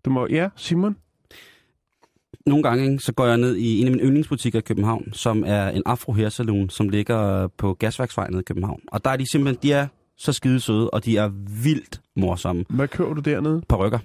[0.04, 0.96] Du må, ja, Simon?
[2.46, 5.44] nogle gange, ikke, så går jeg ned i en af mine yndlingsbutikker i København, som
[5.46, 8.80] er en afro salon, som ligger på Gasværksvej nede i København.
[8.86, 9.86] Og der er de simpelthen, de er
[10.16, 11.28] så skide søde, og de er
[11.64, 12.64] vildt morsomme.
[12.68, 13.62] Hvad køber du dernede?
[13.68, 13.98] Parykker.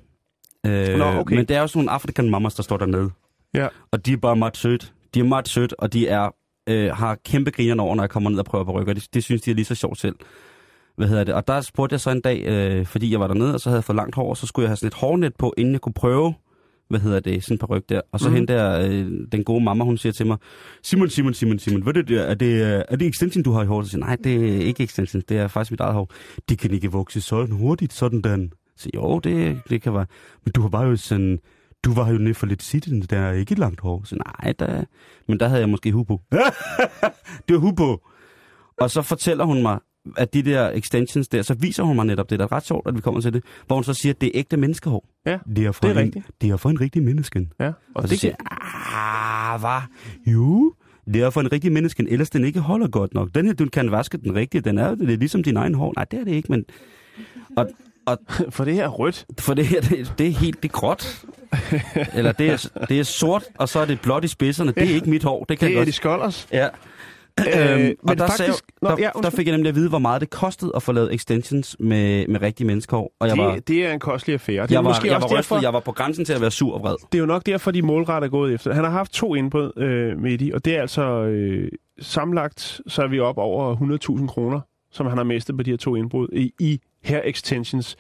[0.66, 1.36] Øh, Nå, okay.
[1.36, 3.10] Men det er sådan nogle african mamas, der står dernede.
[3.54, 3.68] Ja.
[3.92, 4.94] Og de er bare meget sødt.
[5.14, 6.36] De er meget sødt, og de er,
[6.70, 8.94] øh, har kæmpe grinerne over, når jeg kommer ned og prøver parykker.
[8.94, 10.16] Det, det synes de er lige så sjovt selv.
[10.96, 11.34] Hvad hedder det?
[11.34, 13.78] Og der spurgte jeg så en dag, øh, fordi jeg var dernede, og så havde
[13.78, 15.82] jeg fået langt hår, og så skulle jeg have sådan et hårnet på, inden jeg
[15.82, 16.34] kunne prøve,
[16.90, 18.02] hvad hedder det, sådan en paryk der.
[18.12, 18.36] Og så mm.
[18.36, 20.38] hende der, øh, den gode mamma, hun siger til mig,
[20.84, 22.22] Simon, Simon, Simon, Simon, hvad er det der?
[22.22, 23.86] Er det, er det extension, du har i håret?
[23.86, 26.12] Så siger nej, det er ikke extension, det er faktisk mit eget hår.
[26.50, 28.54] Det kan ikke vokse sådan hurtigt, sådan den.
[28.78, 30.06] Så jo, det, det kan være.
[30.46, 31.40] Men du har bare jo sådan,
[31.86, 34.02] du var jo nede for lidt sit, der er ikke et langt hår.
[34.06, 34.84] Så nej, der,
[35.28, 36.22] men der havde jeg måske hu på.
[37.48, 38.08] det var hu på.
[38.78, 39.80] Og så fortæller hun mig,
[40.18, 42.88] at de der extensions der, så viser hun mig netop det, der er ret sjovt,
[42.88, 45.10] at vi kommer til det, hvor hun så siger, at det er ægte menneskehår.
[45.26, 46.26] Ja, det er fra, det er en, rigtigt.
[46.42, 47.54] det er fra en rigtig mennesken.
[47.60, 49.82] Ja, Og, og så det siger ah, hvad?
[50.34, 50.74] Jo,
[51.14, 53.30] det er for en rigtig menneske, ellers den ikke holder godt nok.
[53.36, 55.94] Den her, du kan vaske den rigtige, den er, det er ligesom din egen hår.
[55.96, 56.66] Nej, det er det ikke, men...
[57.58, 57.70] Og,
[58.06, 58.18] og
[58.50, 59.26] for det her er rødt.
[59.40, 61.26] for det her, det, det er helt det er gråt.
[62.14, 64.72] Eller det er, det er sort, og så er det blåt i spidserne.
[64.72, 66.48] Det er ikke mit hår, det kan Det er de skolders.
[66.52, 66.68] Ja.
[67.40, 69.38] Øh, øhm, men og der, faktisk- sagde, Nå, der, ja, der undskyld.
[69.38, 72.42] fik jeg nemlig at vide, hvor meget det kostede at få lavet extensions med, med
[72.42, 73.12] rigtige menneskehår.
[73.20, 74.64] Og jeg var, Det, det er en kostelig affære.
[74.64, 76.74] Det jeg var, måske jeg var derfor, jeg var på grænsen til at være sur
[76.74, 76.96] og vred.
[77.12, 78.74] det er jo nok derfor, de målret er gået efter.
[78.74, 81.68] Han har haft to indbrud øh, midt i, og det er altså øh,
[82.02, 83.76] sammenlagt, så er vi op over
[84.20, 84.60] 100.000 kroner,
[84.92, 87.96] som han har mistet på de her to indbrud i, i hair extensions.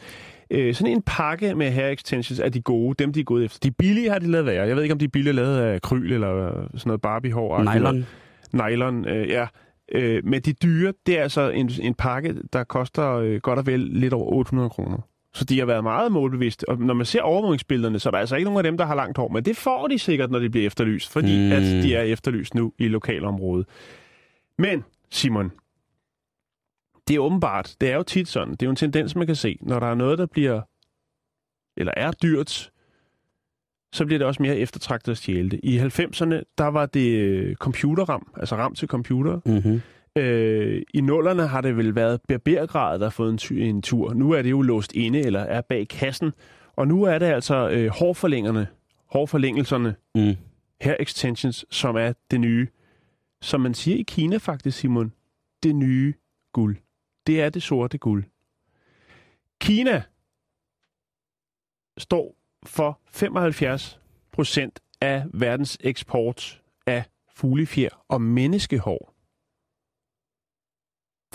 [0.52, 3.60] Øh, sådan en pakke med hair extensions er de gode, dem de er gået efter.
[3.64, 4.68] De billige har de lavet være.
[4.68, 7.76] Jeg ved ikke, om de er billige lavet af kryl eller sådan noget Barbie-hår.
[7.76, 8.06] Nylon.
[8.54, 9.48] Nylon, øh, ja.
[9.92, 13.66] Øh, men de dyre, det er altså en, en pakke, der koster øh, godt og
[13.68, 14.98] vel lidt over 800 kroner.
[15.34, 16.70] Så de har været meget målbevidste.
[16.70, 18.96] Og når man ser overvågningsbillederne, så er der altså ikke nogen af dem, der har
[18.96, 19.28] langt hår.
[19.28, 21.46] Men det får de sikkert, når de bliver efterlyst, fordi Mm.
[21.46, 21.52] mm.
[21.52, 23.66] at de er efterlyst nu i lokalområdet.
[24.58, 25.52] Men, Simon,
[27.08, 29.36] det er åbenbart, det er jo tit sådan, det er jo en tendens, man kan
[29.36, 30.62] se, når der er noget, der bliver,
[31.78, 32.72] eller er dyrt,
[33.94, 35.60] så bliver det også mere eftertragtet at stjæle det.
[35.64, 39.40] I 90'erne, der var det øh, computerram, altså ram til computer.
[39.46, 39.82] Mm-hmm.
[40.18, 44.14] Øh, I nullerne har det vel været barbergrad, der har fået en, ty- en tur.
[44.14, 46.32] Nu er det jo låst inde, eller er bag kassen.
[46.76, 48.68] Og nu er det altså øh, hårforlængerne,
[49.12, 50.36] hårforlængelserne, Mm.
[50.82, 52.68] hair extensions, som er det nye.
[53.42, 55.14] Som man siger i Kina faktisk, Simon,
[55.64, 56.14] det nye
[56.54, 56.78] guld.
[57.28, 58.24] Det er det sorte guld.
[59.62, 60.04] Kina
[61.98, 62.36] står
[62.66, 64.00] for 75
[64.32, 67.04] procent af verdens eksport af
[67.36, 69.12] fuglefjer og menneskehår.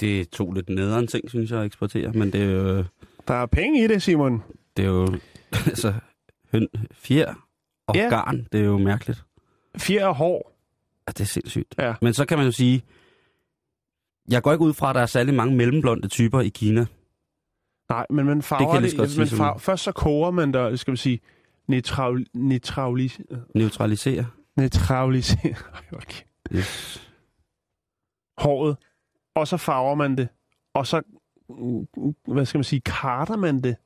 [0.00, 2.84] Det tog lidt nederen ting, synes jeg, at eksportere, men det er jo,
[3.28, 4.42] Der er penge i det, Simon.
[4.76, 5.06] det er jo
[5.66, 5.94] altså,
[6.52, 7.34] høn, fjer
[7.86, 8.02] og Ja.
[8.02, 8.08] ja.
[8.08, 9.24] garn, det er jo mærkeligt.
[9.78, 10.52] Fjer og hår.
[11.08, 11.74] Ja, det er sindssygt.
[11.78, 11.94] Ja.
[12.02, 12.84] Men så kan man jo sige,
[14.30, 16.86] jeg går ikke ud fra, at der er særlig mange mellemblonde typer i Kina.
[17.88, 18.90] Nej, men man farver det.
[18.90, 21.20] så godt det man farver, først så koger man der, skal vi sige,
[21.68, 23.20] neutral, neutralis,
[23.54, 24.26] Neutralisere.
[24.56, 25.54] neutralisere
[25.92, 26.22] okay.
[26.54, 27.08] Yes.
[28.38, 28.76] håret,
[29.34, 30.28] og så farver man det,
[30.74, 31.02] og så,
[31.48, 31.86] mm,
[32.34, 33.76] hvad skal man sige, karter man det,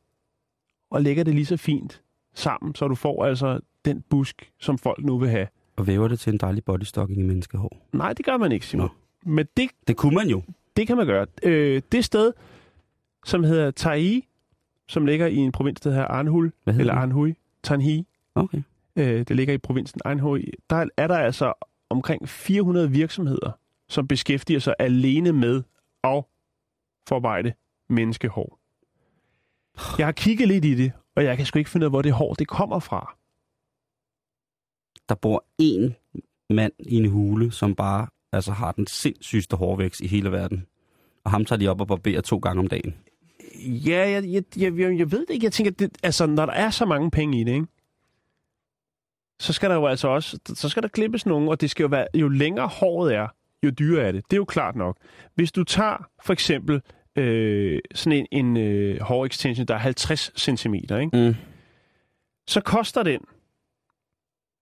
[0.91, 2.03] og lægger det lige så fint
[2.35, 5.47] sammen, så du får altså den busk, som folk nu vil have.
[5.77, 7.89] Og væver det til en dejlig bodystocking i menneskehår.
[7.93, 8.89] Nej, det gør man ikke, Simon.
[9.25, 10.43] Men det, Det kunne man jo.
[10.77, 11.27] det kan man gøre.
[11.43, 12.33] Øh, det sted,
[13.27, 14.25] som hedder Tai,
[14.89, 16.91] som ligger i en provins, der hedder Arnhul, eller det?
[16.91, 18.63] Arnhui, Tanhi, Okay.
[18.97, 21.53] øh, det ligger i provinsen Arnhui, der er der altså
[21.91, 23.51] omkring 400 virksomheder,
[23.89, 25.63] som beskæftiger sig alene med
[26.05, 26.25] at
[27.09, 27.53] forarbejde
[27.89, 28.59] menneskehår.
[29.99, 32.03] Jeg har kigget lidt i det, og jeg kan sgu ikke finde ud af, hvor
[32.03, 33.17] det hår det kommer fra.
[35.09, 35.97] Der bor en
[36.51, 40.67] mand i en hule, som bare altså, har den sindssygste hårvækst i hele verden.
[41.25, 42.95] Og ham tager de op og barberer to gange om dagen.
[43.65, 45.45] Ja, jeg, jeg, jeg, jeg, ved det ikke.
[45.45, 47.67] Jeg tænker, det, altså, når der er så mange penge i det, ikke?
[49.39, 51.89] så skal der jo altså også, så skal der klippes nogen, og det skal jo
[51.89, 53.29] være, jo længere håret er,
[53.63, 54.25] jo dyrere er det.
[54.31, 54.97] Det er jo klart nok.
[55.35, 56.81] Hvis du tager for eksempel
[57.17, 61.09] øh, sådan en, en øh, hårextension, der er 50 cm, ikke?
[61.13, 61.35] Mm.
[62.47, 63.21] så koster den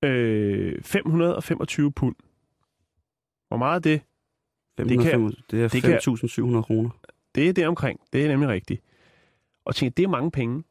[0.04, 2.14] øh, 525 pund.
[3.52, 4.00] Hvor meget er det?
[4.78, 5.98] Det kan- 505, det er det kan-
[6.58, 6.90] 5.700 kroner.
[7.34, 8.00] Det er det omkring.
[8.12, 8.82] Det er nemlig rigtigt.
[9.64, 10.62] Og tænk, det er mange penge.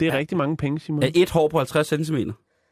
[0.00, 0.18] Det er ja.
[0.18, 1.02] Rigtig mange penge, Simon.
[1.02, 2.16] Er et hår på 50 cm?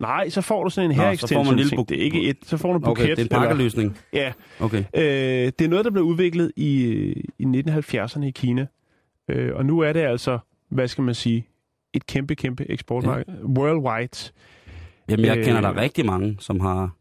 [0.00, 1.58] Nej, så får du sådan en Nå, hair så får man en extension.
[1.58, 2.90] lille buk- Det er ikke et, så får du en buket.
[2.90, 3.98] Okay, det er en eller- pakkeløsning.
[4.12, 4.84] Ja, Okay.
[4.94, 6.84] øh, det er noget, der blev udviklet i,
[7.38, 8.66] i 1970'erne i Kina.
[9.28, 10.38] Øh, og nu er det altså,
[10.68, 11.46] hvad skal man sige,
[11.92, 13.24] et kæmpe, kæmpe eksportmarked.
[13.28, 13.44] Ja.
[13.44, 14.32] Worldwide.
[15.08, 15.44] Jamen, jeg Øh.
[15.44, 16.96] kender der rigtig mange, som har...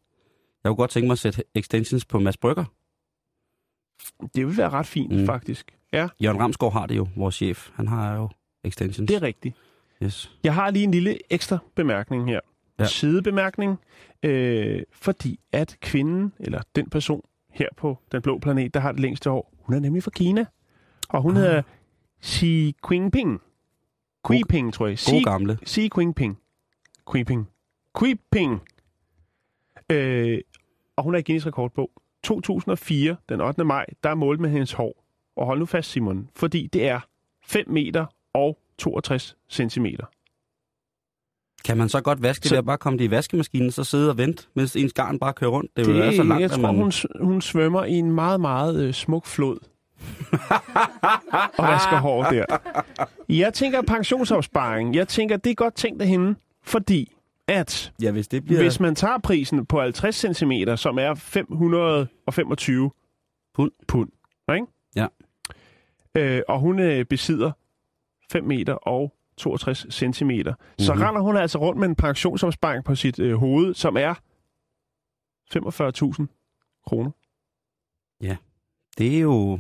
[0.64, 2.66] Jeg kunne godt tænke mig at sætte extensions på Mads Brygger.
[4.36, 5.26] Det vil være ret fint, Mm.
[5.26, 5.76] faktisk.
[5.94, 7.70] Ja, Jørgen Ramsgaard har det jo, vores chef.
[7.74, 8.30] Han har jo
[8.64, 9.08] extensions.
[9.08, 9.56] det er rigtigt.
[10.04, 10.32] Yes.
[10.44, 12.40] Jeg har lige en lille ekstra bemærkning her.
[12.80, 12.86] Ja.
[12.86, 13.78] Sidebemærkning.
[14.24, 19.02] Øh, fordi at kvinden, eller den person her på den blå planet, der har det
[19.02, 20.46] længste hår, hun er nemlig fra Kina.
[21.10, 21.42] Og hun Ah.
[21.44, 21.62] hedder
[22.24, 23.42] Xi Jinping.
[24.24, 24.98] God- Jinping, tror jeg.
[25.06, 25.58] God Xi, gamle.
[25.66, 26.38] Xi Jinping.
[27.16, 27.48] Jinping.
[28.02, 28.62] Jinping.
[29.92, 30.40] Øh,
[31.00, 31.90] og hun er i Guinness rekordbog.
[32.24, 33.64] 2004, den 8.
[33.64, 35.04] maj, der er målt med hendes hår.
[35.38, 37.00] Og hold nu fast, Simon, fordi det er
[37.46, 40.06] 5 meter og 62 centimeter.
[41.66, 43.84] Kan man så godt vaske det Så- ved at bare komme det i vaskemaskinen, så
[43.84, 45.72] sidde og vente, mens ens garn bare kører rundt?
[45.78, 46.76] Det, Det, være så langt, jeg tror, man...
[46.76, 49.58] hun, hun svømmer i en meget, meget øh, smuk flod.
[51.58, 52.46] og vasker hår der.
[53.30, 54.96] Jeg tænker pensionsopsparing.
[54.96, 57.14] Jeg tænker, det er godt tænkt af hende, fordi
[57.50, 58.62] at Ja, hvis det bliver...
[58.62, 62.92] hvis man tager prisen på 50 cm, som er 525
[63.54, 63.72] Pund.
[63.88, 64.10] pund
[64.56, 64.66] ikke?
[64.96, 65.08] Ja.
[66.16, 67.52] Øh, og hun øh, besidder
[68.32, 70.54] 5 meter og 62 cm, mm-hmm.
[70.80, 71.02] så Mhm.
[71.04, 74.14] render hun altså rundt med en pensionsopsparing på sit øh, hoved, som er
[75.56, 76.26] 45.000
[76.88, 77.12] kroner.
[78.98, 79.60] Det er jo...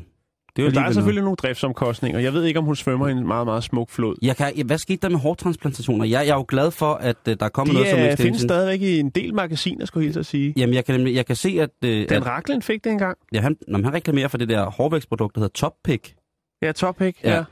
[0.55, 2.19] Det er der er selvfølgelig nogle driftsomkostninger.
[2.19, 4.15] Jeg ved ikke, om hun svømmer i en meget, meget smuk flod.
[4.21, 6.05] Jeg kan, hvad skete der med hårtransplantationer?
[6.05, 8.03] Jeg, jeg er jo glad for, at uh, der er kommet De noget som er,
[8.03, 8.49] findes extension.
[8.49, 10.53] stadigvæk i en del magasiner, skulle jeg hilse at sige.
[10.57, 13.17] Jamen, jeg kan, nemlig, jeg kan se, at, uh, Den at Raklen fik det engang.
[13.33, 16.15] ja, han, når han reklamerer for det der hårvækstprodukt, der hedder Top Pick.
[16.61, 17.19] Ja, top ikke?
[17.23, 17.35] Ja.
[17.35, 17.43] Ja.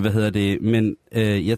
[0.00, 0.62] Hvad hedder det?
[0.62, 1.56] Men øh, jeg,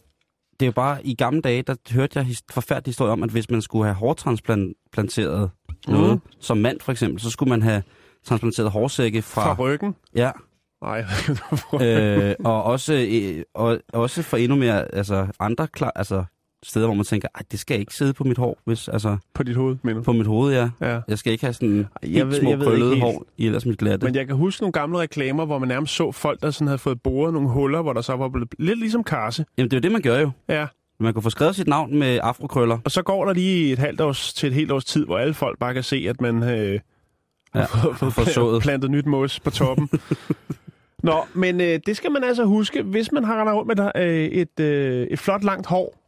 [0.61, 3.31] det er jo bare, i gamle dage, der hørte jeg his- forfærdelig historie om, at
[3.31, 5.51] hvis man skulle have hårtransplanteret
[5.89, 6.21] noget, Mhm.
[6.41, 7.83] som mand for eksempel, så skulle man have
[8.25, 9.55] transplanteret hårsække fra...
[9.55, 9.95] Fra ryggen.
[10.17, 10.31] ja,
[10.85, 11.05] Nej,
[11.89, 16.25] øh, og, også, øh, og også for endnu mere altså, andre klar, altså,
[16.63, 19.43] steder, hvor man tænker, at det skal ikke sidde på mit hår, hvis, altså, På
[19.43, 20.05] dit hoved, mener du?
[20.05, 20.71] på mit hoved, ja.
[20.81, 21.01] Ja.
[21.09, 23.03] Jeg skal ikke have sådan jeg ved- små jeg krøllede helt.
[23.03, 24.07] hår i ellers mit glatte.
[24.07, 26.79] Men jeg kan huske nogle gamle reklamer, hvor man nærmest så folk, der sådan havde
[26.79, 29.45] fået boret nogle huller, hvor der så var blevet lidt ligesom karse.
[29.59, 30.31] Jamen, det er jo det, man gør jo.
[30.49, 30.67] Ja.
[31.01, 32.79] Man kan få skrevet sit navn med afrokrøller.
[32.85, 35.35] Og så går der lige et halvt års til et helt års tid, hvor alle
[35.35, 36.81] folk bare kan se, at man øh,
[37.55, 39.89] Ja, har fået, plantet nyt mos på toppen.
[41.05, 44.25] Nå, men øh, det skal man altså huske, hvis man har rundt med der, øh,
[44.25, 45.99] et, øh, et flot langt hår,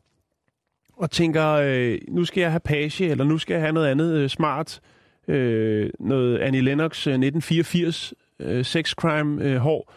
[0.96, 4.14] og tænker, øh, nu skal jeg have page, eller nu skal jeg have noget andet
[4.14, 4.80] øh, smart,
[5.28, 9.92] øh, noget Annie Lennox øh, 1984 øh, sex crime øh, hår,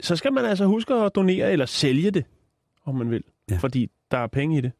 [0.00, 2.24] så skal man altså huske at donere eller sælge det,
[2.84, 3.56] om man vil, Ja.
[3.56, 4.72] fordi der er penge i det.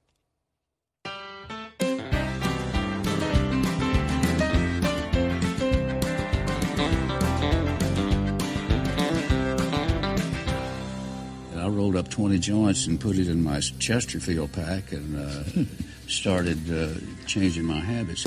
[11.81, 15.65] Rolled up 20 joints and put it in my Chesterfield pack and uh,
[16.21, 16.89] started uh,
[17.27, 18.27] changing my habits.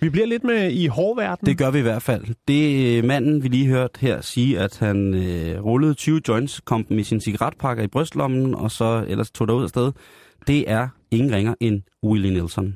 [0.00, 1.46] Vi bliver lidt med i hårverdenen.
[1.46, 2.24] Det gør vi i hvert fald.
[2.48, 6.86] Det øh, manden, vi lige hørte her sige, at han øh, rullede 20 joints, kom
[6.90, 9.92] med sin cigaretpakker i brystlommen, og så ellers tog derud af sted.
[10.46, 12.74] Det er ingen ringer end Willie Nelson.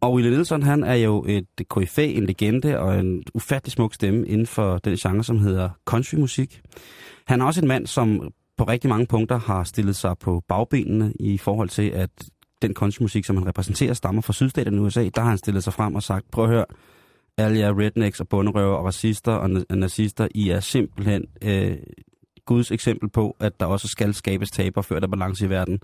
[0.00, 4.28] Og Willie Nelson, han er jo et koryfæ, en legende og en ufattelig smuk stemme
[4.28, 6.60] inden for den genre, som hedder countrymusik.
[7.26, 11.12] Han er også en mand, som på rigtig mange punkter har stillet sig på bagbenene
[11.20, 12.10] i forhold til, at
[12.62, 15.08] den countrymusik, som han repræsenterer, stammer fra sydstaterne i USA.
[15.14, 16.64] Der har han stillet sig frem og sagt, prøv at høre,
[17.38, 21.76] alle jer rednecks og bunderøver og racister og nazister, I er simpelthen øh,
[22.46, 25.80] Guds eksempel på, at der også skal skabes taber, før der er balance i verden.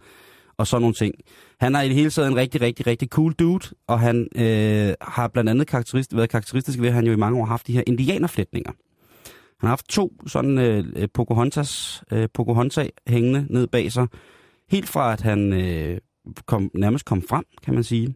[0.57, 1.15] Og sådan nogle ting.
[1.61, 4.95] Han er i det hele taget en rigtig, rigtig, rigtig cool dude, og han øh,
[5.01, 7.67] har blandt andet karakterist- været karakteristisk ved, at han jo i mange år har haft
[7.67, 8.73] de her indianerflætninger.
[9.61, 14.07] Han har haft to sådan øh, øh, Pocahontas, øh, Pocahontas hængende ned bag sig,
[14.69, 15.99] helt fra at han øh,
[16.47, 18.15] kom, nærmest kom frem, kan man sige.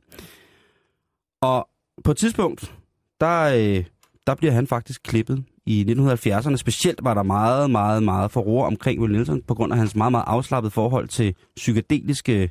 [1.41, 1.69] Og
[2.05, 2.75] på et tidspunkt,
[3.21, 3.85] der, øh,
[4.27, 6.57] der bliver han faktisk klippet i 1970'erne.
[6.57, 10.13] Specielt var der meget, meget, meget forroer omkring Will Nelson, på grund af hans meget,
[10.13, 12.51] meget afslappede forhold til psykedeliske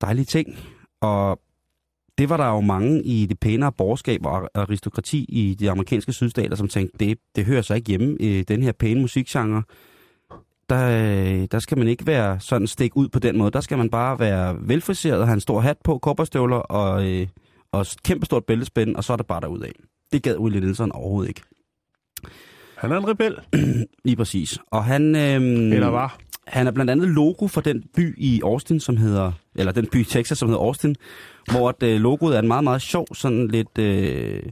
[0.00, 0.58] dejlige ting.
[1.00, 1.40] Og
[2.18, 6.56] det var der jo mange i det pænere borgerskab og aristokrati i de amerikanske sydstater,
[6.56, 9.62] som tænkte, det, det hører sig ikke hjemme i den her pæne musikgenre.
[10.68, 13.50] Der, der skal man ikke være sådan stik ud på den måde.
[13.50, 17.26] Der skal man bare være velfriseret og have en stor hat på, kopperstøvler og, øh,
[17.72, 19.68] og kæmpestort bæltespænd, og så er det bare derudad.
[20.12, 21.40] Det gad Willie Nelson overhovedet ikke.
[22.76, 23.38] Han er en rebel.
[24.04, 24.58] Lige præcis.
[24.70, 25.16] Og han...
[25.16, 26.18] Øhm, Eller var.
[26.46, 29.96] Han er blandt andet logo for den by i Austin, som hedder, eller den by
[29.96, 30.96] i Texas, som hedder Austin,
[31.50, 34.42] hvor at, øh, logoet er en meget, meget sjov, sådan lidt, øh,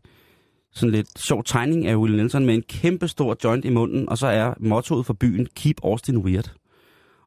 [0.72, 4.18] sådan lidt sjov tegning af Willie Nelson med en kæmpe stor joint i munden, og
[4.18, 6.52] så er mottoet for byen, Keep Austin Weird.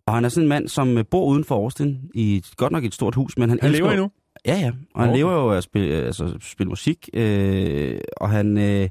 [0.05, 2.71] Og han er sådan en mand, som øh, bor uden for Austin, i et- godt
[2.71, 4.11] nok et stort hus, men han, Han elsker lever jo- endnu.
[4.45, 4.71] Ja, ja.
[4.93, 5.17] Og han Okay.
[5.17, 8.89] lever jo af at spille, altså, spille musik, øh, og han, øh,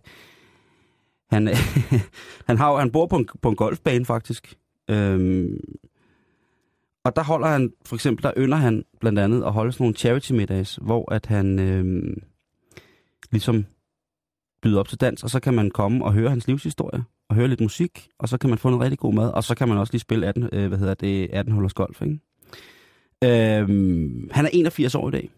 [1.31, 1.49] han,
[2.49, 4.55] han, har, han bor på en, på en golfbane, faktisk.
[4.91, 5.57] Øhm,
[7.05, 9.97] og der holder han, for eksempel, der ynder han blandt andet at holde sådan nogle
[9.97, 12.23] charity-middags, hvor at han øhm,
[13.33, 13.67] ligesom
[14.63, 17.49] byder op til dans, og så kan man komme og høre hans livshistorie, og høre
[17.49, 19.79] lidt musik, og så kan man få noget rigtig god mad, og så kan man
[19.79, 22.19] også lige spille 18, øh, hvad hedder det, 18 hullers golf, ikke?
[23.25, 25.31] Øhm, han er 81 år i dag,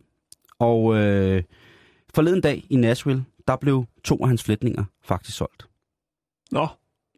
[0.58, 1.42] og øh,
[2.14, 5.66] forleden dag i Nashville, der blev to af hans flætninger faktisk solgt.
[6.52, 6.66] Nå,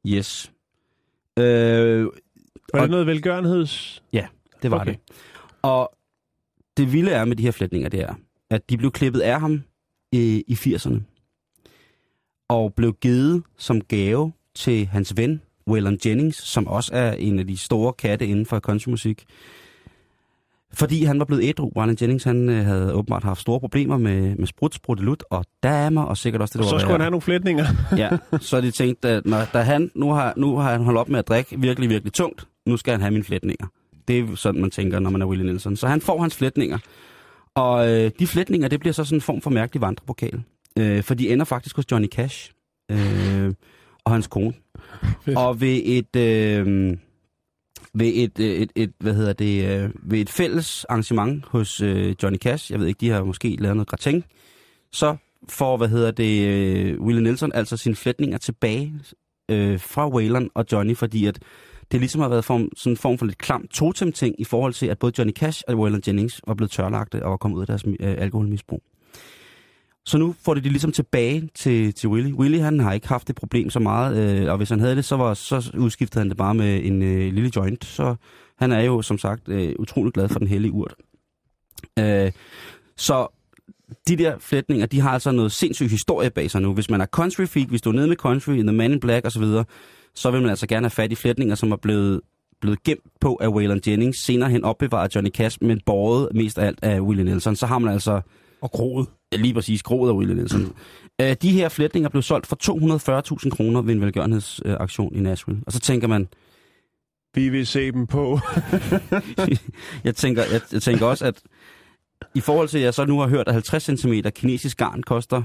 [0.06, 0.52] Yes.
[1.38, 2.10] Øh, var
[2.74, 4.02] Og- det noget velgørenheds...
[4.62, 4.90] det var Okay.
[4.92, 5.00] det.
[5.62, 5.92] Og
[6.76, 8.14] det vilde er med de her flætninger, det er,
[8.50, 9.62] at de blev klippet af ham
[10.12, 11.00] i, i 80'erne.
[12.48, 17.46] Og blev givet som gave til hans ven, Waylon Jennings, som også er en af
[17.46, 19.24] de store katte inden for countrymusik.
[20.72, 21.70] Fordi han var blevet ædru.
[21.76, 26.02] Waylon Jennings han øh, havde åbenbart haft store problemer med, med sprut, spruttelut og damer,
[26.02, 27.64] og sikkert også det, Og der så var skulle han have nogle flætninger.
[27.96, 28.08] Ja,
[28.40, 31.18] så de tænkte, at når, da han, nu, har, nu har han holdt op med
[31.18, 33.66] at drikke virkelig, virkelig tungt, nu skal han have mine flætninger.
[34.08, 35.76] Det er sådan, man tænker, når man er Willie Nelson.
[35.76, 36.78] Så han får hans flætninger.
[37.54, 40.42] Og øh, de flætninger, det bliver så sådan en form for mærkelig vandrepokal.
[40.78, 42.52] Øh, for de ender faktisk hos Johnny Cash
[42.90, 43.54] øh,
[44.04, 44.52] og hans kone.
[45.24, 45.38] Fedt.
[45.38, 46.16] Og ved et...
[46.16, 46.96] Øh,
[47.94, 52.14] ved et, øh, et, et, hvad hedder det, øh, ved et fælles arrangement hos øh,
[52.22, 54.24] Johnny Cash, jeg ved ikke, de har måske lavet noget gratin,
[54.92, 55.16] så
[55.48, 58.94] får, hvad hedder det, øh, Willie Nelson altså sine flætninger tilbage
[59.50, 61.38] øh, fra Waylon og Johnny, fordi at
[61.92, 64.86] det ligesom har været form, sådan en form for lidt klam totem-ting i forhold til,
[64.86, 67.66] at både Johnny Cash og Waylon Jennings var blevet tørlagte og var kommet ud af
[67.66, 68.82] deres øh, alkoholmisbrug.
[70.04, 72.34] Så nu får de det ligesom tilbage til, til Willie.
[72.34, 75.04] Willie han har ikke haft det problem så meget, øh, og hvis han havde det,
[75.04, 77.84] så, var, så udskiftede han det bare med en øh, lille joint.
[77.84, 78.14] Så
[78.58, 80.94] han er jo som sagt øh, utrolig glad for den hellige urt.
[81.98, 82.32] Øh,
[82.96, 83.37] så
[84.08, 86.74] de der flætninger, de har altså noget sindssyg historie bag sig nu.
[86.74, 89.26] Hvis man er country freak, hvis du er nede med country, The Man in Black
[89.26, 89.44] osv.,
[90.14, 92.20] så vil man altså gerne have fat i flætninger, som er blevet,
[92.60, 96.58] blevet gemt på af Waylon Jennings, senere hen opbevaret af Johnny Cash, men båret mest
[96.58, 97.56] af alt af Willie Nelson.
[97.56, 98.20] Så har man altså
[98.60, 99.06] Og groet.
[99.32, 100.72] lige præcis groet af Willie Nelson.
[101.22, 102.56] Uh, de her flætninger blev solgt for
[103.44, 105.60] 240.000 kroner ved en velgørenhedsaktion i Nashville.
[105.66, 106.28] Og så tænker man,
[107.34, 108.40] Vi vil se dem på.
[110.04, 111.42] jeg tænker, jeg, jeg tænker også, at
[112.34, 115.42] i forhold til, at jeg så nu har hørt, at 50 cm kinesisk garn koster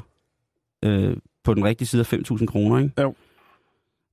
[0.86, 3.02] øh, på den rigtige side af 5.000 kroner, ikke?
[3.02, 3.16] Jo.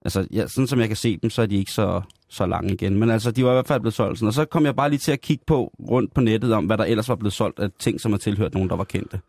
[0.04, 2.72] Altså, ja, sådan som jeg kan se dem, så er de ikke så, så lange
[2.72, 2.98] igen.
[2.98, 4.26] Men altså, de var i hvert fald blevet solgt sådan.
[4.26, 6.78] Og så kom jeg bare lige til at kigge på rundt på nettet om, hvad
[6.78, 9.20] der ellers var blevet solgt af ting, som har tilhørt nogen, der var kendte.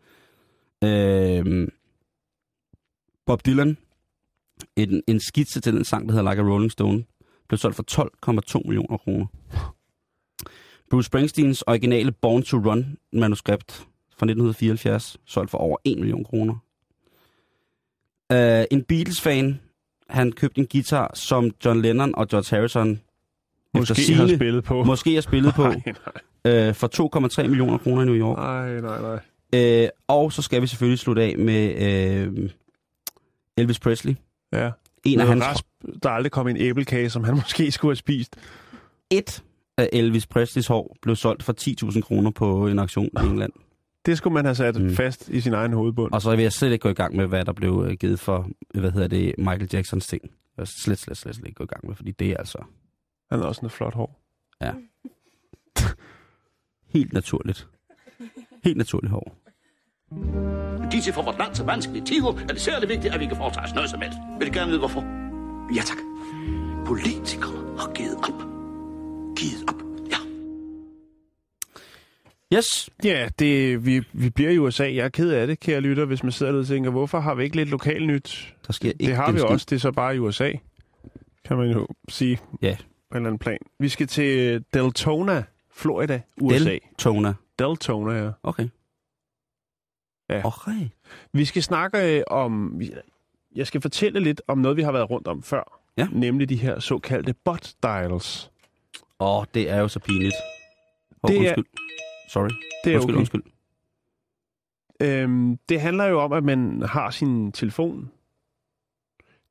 [0.84, 1.68] Øh,
[3.26, 3.76] Bob Dylan,
[4.76, 7.04] en, en skitse til den sang, der hedder Like a Rolling Stone,
[7.48, 7.84] blev solgt for
[8.58, 9.26] 12,2 millioner kroner.
[10.92, 13.72] Bruce Springsteens originale Born to Run manuskript
[14.18, 16.54] fra 1974, solgt for over 1 million kroner.
[18.34, 19.60] Uh, en Beatles-fan,
[20.08, 23.00] han købte en guitar, som John Lennon og George Harrison
[23.74, 24.84] Måske efter har spillet på.
[24.84, 25.82] måske har spillet på Nej,
[26.44, 28.38] nej, uh, for 2,3 millioner kroner i New York.
[28.38, 29.18] nej, nej,
[29.52, 29.84] nej.
[29.84, 31.74] Uh, og så skal vi selvfølgelig slutte af med
[32.28, 32.50] uh,
[33.56, 34.14] Elvis Presley.
[34.52, 34.70] Ja.
[35.04, 35.66] En af hans rasp,
[36.02, 38.36] der aldrig kom en æblekage, som han måske skulle have spist.
[39.10, 39.42] et
[39.82, 41.54] af Elvis Presleys hår blev solgt for
[41.92, 43.52] 10.000 kroner på en auktion i England.
[44.06, 44.90] Det skulle man have sat Mm.
[44.90, 46.12] fast i sin egen hovedbund.
[46.12, 48.20] Og så vil jeg slet ikke gå i gang med, hvad der blev øh, givet
[48.20, 50.22] for, hvad hedder det, Michael Jacksons ting.
[50.22, 50.30] Jeg
[50.62, 52.58] vil slet, slet, slet, slet ikke gå i gang med, fordi det er altså
[53.30, 54.18] Han har også noget flot hår.
[56.88, 57.68] helt naturligt.
[58.64, 59.36] Helt naturligt hår.
[60.92, 63.64] Disse for vort land så vanskelige tider er det særlig vigtigt, at vi kan foretage
[63.64, 64.18] os noget som helst.
[64.38, 65.00] Vil du gerne vide, hvorfor?
[65.76, 65.98] Ja, tak.
[66.86, 68.51] Politikerne har givet op.
[69.42, 70.16] Givet op, ja.
[72.56, 72.90] Yes.
[73.04, 74.84] Ja, det, vi, vi bliver i USA.
[74.84, 77.44] Jeg er ked af det, kære lytter, hvis man sidder og tænker, hvorfor har vi
[77.44, 78.54] ikke lidt lokal nyt?
[78.66, 79.48] Der sker ikke Det har vi skid.
[79.48, 80.52] også, det er så bare i USA,
[81.44, 82.76] kan man jo sige Ja.
[82.76, 83.58] på en eller anden plan.
[83.78, 86.64] Vi skal til Deltona, Florida, USA.
[86.70, 87.34] Del- Tona.
[87.58, 88.30] Deltona, ja.
[88.42, 88.68] Okay.
[90.30, 90.42] Ja.
[90.46, 90.88] Okay.
[91.32, 92.80] Vi skal snakke øh, om...
[93.54, 95.80] Jeg skal fortælle lidt om noget, vi har været rundt om før.
[95.96, 96.08] Ja.
[96.12, 98.51] Nemlig de her såkaldte bot dials.
[99.22, 100.34] Åh, oh, det er jo så pinligt.
[101.22, 101.64] Oh, Det er- undskyld.
[102.28, 102.48] Sorry.
[102.84, 103.18] Det er undskyld, okay.
[103.18, 103.42] undskyld.
[105.02, 108.10] Øhm, det handler jo om, at man har sin telefon,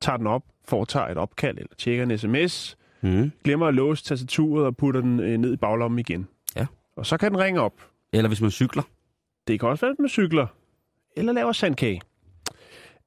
[0.00, 3.30] tager den op, foretager et opkald eller tjekker en sms, Mm.
[3.44, 6.28] glemmer at låse tastaturet og putter den øh, ned i baglommen igen.
[6.56, 6.66] Ja.
[6.96, 7.72] Og så kan den ringe op.
[8.12, 8.82] Eller hvis man cykler.
[9.46, 10.46] Det kan også være med cykler.
[11.16, 12.00] Eller laver sandkage.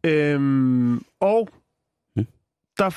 [0.03, 1.49] Øhm, og
[2.15, 2.27] Hmm.
[2.77, 2.95] der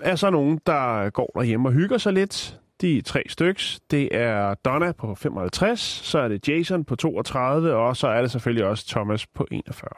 [0.00, 2.60] er så nogen, der går derhjemme og hygger sig lidt.
[2.80, 3.80] De tre styks.
[3.90, 8.30] Det er Donna på 55, så er det Jason på 32, og så er det
[8.30, 9.88] selvfølgelig også Thomas på 41.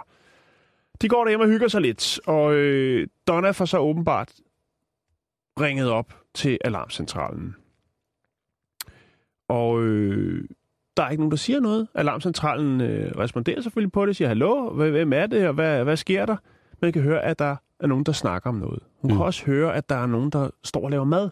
[1.02, 4.32] De går derhjemme og hygger sig lidt, og øh, Donna får så åbenbart
[5.60, 7.56] ringet op til alarmcentralen.
[9.48, 10.44] Og øh,
[10.96, 11.88] der er ikke nogen, der siger noget.
[11.94, 15.96] Alarmcentralen øh, responderer selvfølgelig på det, siger, hallo, hv- hvem er det, og hvad, hvad
[15.96, 16.36] sker der?
[16.82, 18.82] Man kan høre, at der er nogen, der snakker om noget.
[19.00, 19.10] Hun.
[19.10, 19.16] Mm.
[19.16, 21.30] kan også høre, at der er nogen, der står og laver mad.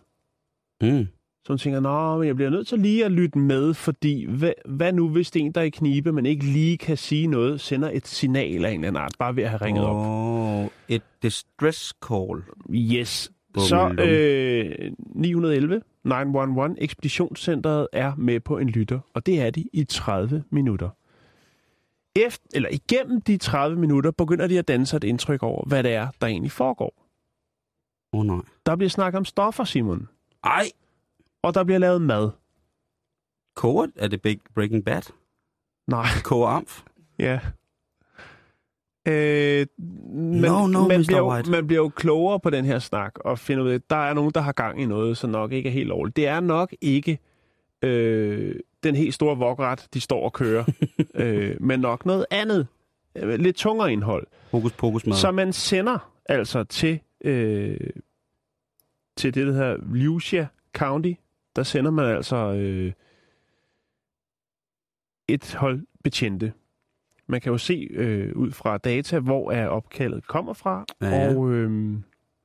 [0.82, 1.06] Mm.
[1.44, 4.52] Så hun tænker, nå, men jeg bliver nødt til lige at lytte med, fordi hvad,
[4.64, 7.26] hvad nu, hvis det er en, der er i knibe, men ikke lige kan sige
[7.26, 9.96] noget, sender et signal af en eller anden art, bare ved at have ringet op.
[9.96, 12.42] oh, et distress call.
[12.70, 13.32] Yes.
[13.54, 19.64] Bum, Så øh, 911, 911, ekspeditionscentret er med på en lytter, og det er de
[19.72, 20.88] i 30 minutter.
[22.16, 25.82] Efter, eller igennem de 30 minutter begynder de at danne sig et indtryk over, hvad
[25.82, 26.94] det er, der egentlig foregår.
[28.12, 28.40] Oh, nej.
[28.66, 30.08] Der bliver snakket om stoffer, Simon,
[30.44, 30.64] Ej!
[31.44, 32.30] Og der bliver lavet mad.
[33.56, 33.86] Koger?
[33.96, 35.02] Er det Big Breaking Bad?
[35.86, 36.82] Nej, Koger amf?
[37.18, 37.40] ja.
[39.08, 41.04] Øh, men, No, no, man, Mr.
[41.06, 41.50] bliver jo, White.
[41.50, 44.14] man bliver jo klogere på den her snak og finder ud af, at der er
[44.14, 46.16] nogen, der har gang i noget, som nok ikke er helt lovligt.
[46.16, 47.18] Det er nok ikke
[47.82, 50.64] øh, den helt store vokret, de står og kører,
[51.14, 52.66] øh, men nok noget andet.
[53.16, 54.26] Øh, lidt tungere indhold.
[54.50, 55.16] Hokus pokus mad.
[55.16, 57.76] Så man sender altså til, øh,
[59.16, 61.12] til det, der hedder Lucia County,
[61.56, 62.92] der sender man altså øh,
[65.28, 66.52] et hold betjente.
[67.26, 71.36] Man kan jo se øh, ud fra data, hvor er opkaldet kommer fra, Ja, ja.
[71.36, 71.94] og øh,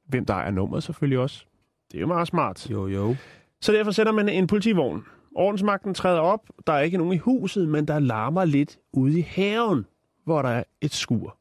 [0.07, 1.45] hvem der er nummeret selvfølgelig også.
[1.91, 2.69] Det er jo meget smart.
[2.71, 3.15] Jo, jo.
[3.61, 5.05] Så derfor sætter man en politivogn.
[5.35, 6.49] Ordensmagten træder op.
[6.67, 9.85] Der er ikke nogen i huset, men der larmer lidt ude i haven,
[10.23, 11.37] hvor der er et skur.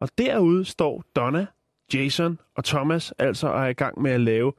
[0.00, 1.46] Og derude står Donna,
[1.94, 4.52] Jason og Thomas altså er i gang med at lave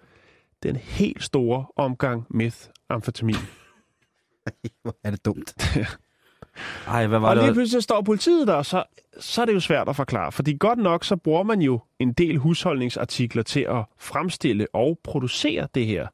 [0.64, 3.36] den helt store omgang methamfetamin.
[4.84, 5.53] Hvor er det dumt.
[6.88, 7.53] Ej, hvad var Og lige det?
[7.53, 8.84] pludselig står politiet der, og så,
[9.20, 10.32] så er det jo svært at forklare.
[10.32, 15.68] Fordi godt nok, så bruger man jo en del husholdningsartikler til at fremstille og producere
[15.76, 16.07] det her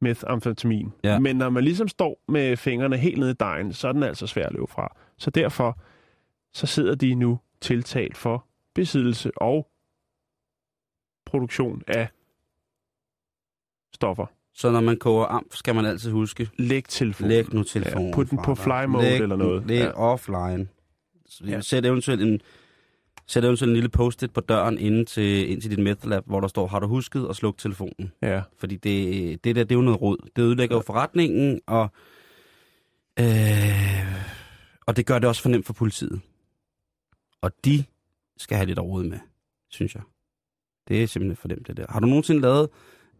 [0.00, 0.92] methamfetamin.
[1.04, 1.18] Ja.
[1.18, 4.26] Men når man ligesom står med fingrene helt nede i dejen, så er den altså
[4.26, 4.96] svær at løbe fra.
[5.18, 5.78] Så derfor,
[6.52, 9.68] så sidder de nu tiltalt for besiddelse og
[11.26, 12.08] produktion af
[14.02, 14.26] stoffer.
[14.54, 17.28] Så når man koger amf, skal man altid huske, Læg telefonen.
[17.30, 18.08] læg nu telefonen.
[18.08, 19.66] Ja, put den på fly mode læg, eller noget.
[19.66, 19.84] Læg Ja.
[19.84, 19.92] ja.
[19.92, 20.68] offline.
[21.26, 21.50] Så Ja.
[21.50, 21.60] ja.
[21.60, 22.40] Sæt eventuelt en,
[23.26, 26.40] sæt eventuelt en lille post-it på døren ind til, ind til dit meth lab, hvor
[26.40, 28.12] der står, har du husket at slukke telefonen?
[28.22, 28.42] Ja.
[28.58, 30.28] Fordi det, det der, det er jo noget råd.
[30.36, 31.88] Det ødelægger jo forretningen, og,
[33.20, 33.26] øh,
[34.86, 36.20] og det gør det også for nemt for politiet.
[37.40, 37.84] Og de
[38.38, 39.18] skal have lidt at rode med,
[39.70, 40.02] synes jeg.
[40.88, 41.86] Det er simpelthen for nemt, det der.
[41.88, 42.68] Har du nogensinde lavet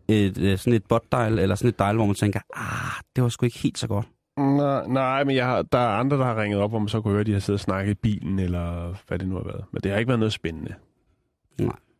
[0.09, 3.22] et, øh, sådan et bot dial, eller sådan et dial, hvor man tænker, ah, det
[3.22, 4.07] var sgu ikke helt så godt.
[4.36, 7.00] Nej, nej men jeg har, der er andre, der har ringet op, hvor man så
[7.00, 9.44] kunne høre, at de har siddet og snakket i bilen, eller hvad det nu har
[9.44, 9.64] været.
[9.72, 10.74] Men det har ikke været noget spændende.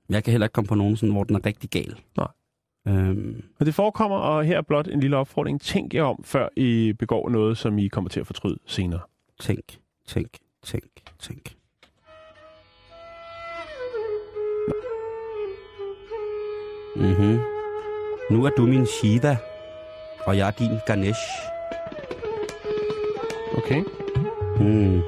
[0.09, 1.97] Jeg kan heller ikke komme på nogen, sådan, hvor den er rigtig gal.
[2.17, 2.29] Nej.
[2.89, 5.61] Øhm, Men det forekommer, og her er blot en lille opfordring.
[5.61, 9.01] Tænk jer om, før I begår noget, som I kommer til at fortryde senere.
[9.41, 10.31] tænk, tænk,
[10.65, 10.85] tænk,
[11.19, 11.57] tænk.
[16.97, 17.62] Mhm.
[18.33, 19.37] Nu er du min Shiva,
[20.27, 21.21] og jeg er din Ganesh.
[23.57, 23.85] Okay.
[24.61, 25.01] Mm.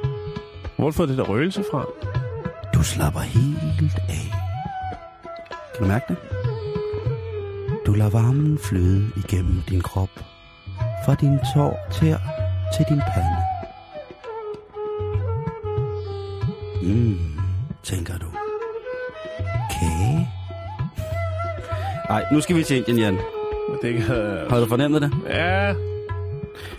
[0.76, 1.86] Hvor har du fået det der røgelse fra?
[2.74, 4.26] Du slapper helt af.
[5.74, 6.16] Kan du mærke det?
[7.86, 10.10] Du lader varmen flyde igennem din krop.
[11.04, 12.16] Fra din tår til,
[12.76, 13.36] til din pande.
[16.82, 17.18] Mm,
[17.82, 18.33] tænker du.
[22.08, 23.18] Nej, nu skal vi til Indien, Jan.
[23.82, 24.04] Det kan...
[24.50, 25.10] Har du fornemmet det?
[25.28, 25.74] Ja,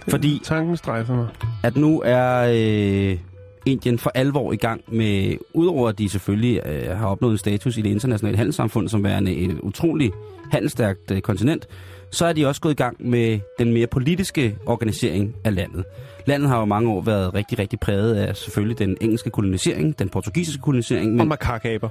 [0.09, 1.27] Fordi tanken strejfer mig.
[1.63, 3.17] at nu er øh,
[3.65, 7.77] Indien for alvor i gang med, udover at de selvfølgelig øh, har opnået en status
[7.77, 10.13] i det internationale handelssamfund som værende et utroligt
[10.51, 11.67] handelsstærkt øh, kontinent,
[12.11, 15.83] så er de også gået i gang med den mere politiske organisering af landet.
[16.25, 20.09] Landet har jo mange år været rigtig, rigtig præget af selvfølgelig den engelske kolonisering, den
[20.09, 21.89] portugisiske kolonisering, Og men makakaber.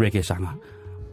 [0.00, 0.58] reggae-sanger.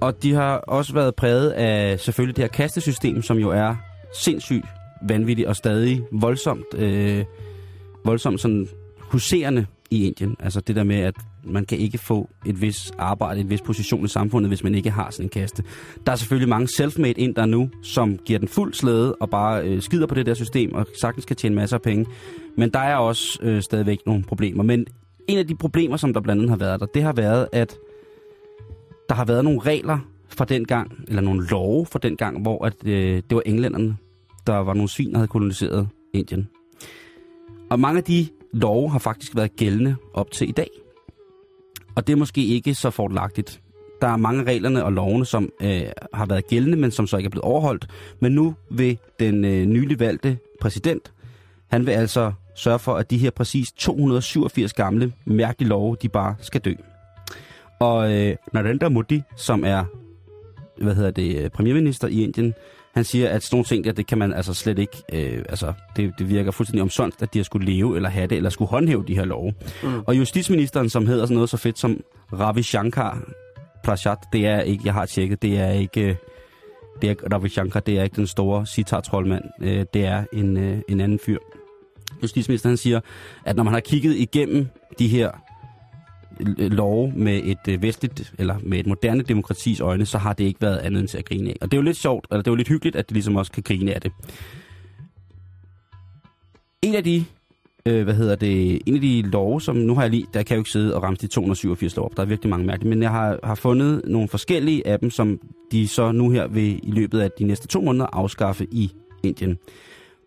[0.02, 3.76] Og de har også været præget af selvfølgelig det her kastesystem, som jo er
[4.16, 4.66] sindssygt
[5.02, 7.26] vanvittigt og stadig voldsomt, øh,
[8.06, 8.68] voldsomt sådan
[8.99, 10.36] huserende i Indien.
[10.39, 14.06] Altså det der med, at man kan ikke få et vis arbejde, et vis position
[14.06, 15.64] i samfundet, hvis man ikke har sådan en kaste.
[16.06, 19.64] Der er selvfølgelig mange self-made ind der nu, som giver den fuld slæde og bare
[19.64, 22.06] øh, skider på det der system og sagtens kan tjene masser af penge.
[22.58, 24.64] Men der er også øh, stadigvæk nogle problemer.
[24.64, 24.86] Men
[25.28, 27.78] en af de problemer, som der blandt andet har været der, det har været, at
[29.12, 29.99] der har været nogle regler
[30.30, 33.97] fra den gang, eller nogle love fra den gang, hvor at, øh, det var englænderne,
[34.47, 36.49] der var nogle svin, der havde koloniseret Indien.
[37.70, 40.70] Og mange af de love har faktisk været gældende op til i dag.
[41.95, 43.62] Og det er måske ikke så fordelagtigt.
[44.01, 45.82] Der er mange af reglerne og lovene, som øh,
[46.14, 47.88] har været gældende, men som så ikke er blevet overholdt.
[48.20, 51.14] Men nu vil den øh, nylig valgte præsident,
[51.68, 56.36] han vil altså sørge for, at de her præcis 287 gamle mærkelige love, de bare
[56.39, 56.74] skal dø.
[57.82, 59.86] Og øh, Narendra Modi, som er
[60.82, 62.54] hvad hedder det, øh, premierminister i Indien,
[62.94, 65.74] han siger, at sådan nogle ting der, det kan man altså slet ikke, øh, altså
[65.96, 68.70] det, det virker fuldstændig omsondt, at de har skulle leve eller have det, eller skulle
[68.70, 69.54] håndhæve de her love.
[69.84, 70.02] Mm.
[70.08, 72.02] Og justitsministeren, som hedder sådan noget så fedt som
[72.34, 73.24] Ravi Shankar
[73.84, 76.16] Prasad, det er ikke, jeg har tjekket, det er ikke, øh,
[77.02, 80.82] det er Ravi Shankar, det er ikke den store sitar-troldmand, øh, det er en, øh,
[80.90, 81.38] en anden fyr.
[82.24, 83.00] Justitsministeren siger,
[83.46, 84.68] at når man har kigget igennem
[85.00, 85.32] de her
[86.42, 90.44] Øh, lov med et øh, vestligt, eller med et moderne demokratis øjne, så har det
[90.44, 91.56] ikke været andet end til at grine af.
[91.62, 93.36] Og det er jo lidt sjovt, eller det er jo lidt hyggeligt, at det ligesom
[93.36, 94.12] også kan grine af det.
[96.82, 97.26] En af de,
[97.86, 100.54] øh, hvad hedder det, en af de love, som nu har jeg lige, der kan
[100.54, 102.89] jeg jo ikke sidde og ramse de 287 lov op, der er virkelig mange mærkelige,
[102.89, 105.39] men jeg har, har fundet nogle forskellige af dem, som
[105.72, 108.92] de så nu her vil i løbet af de næste to måneder afskaffe i
[109.24, 109.58] Indien.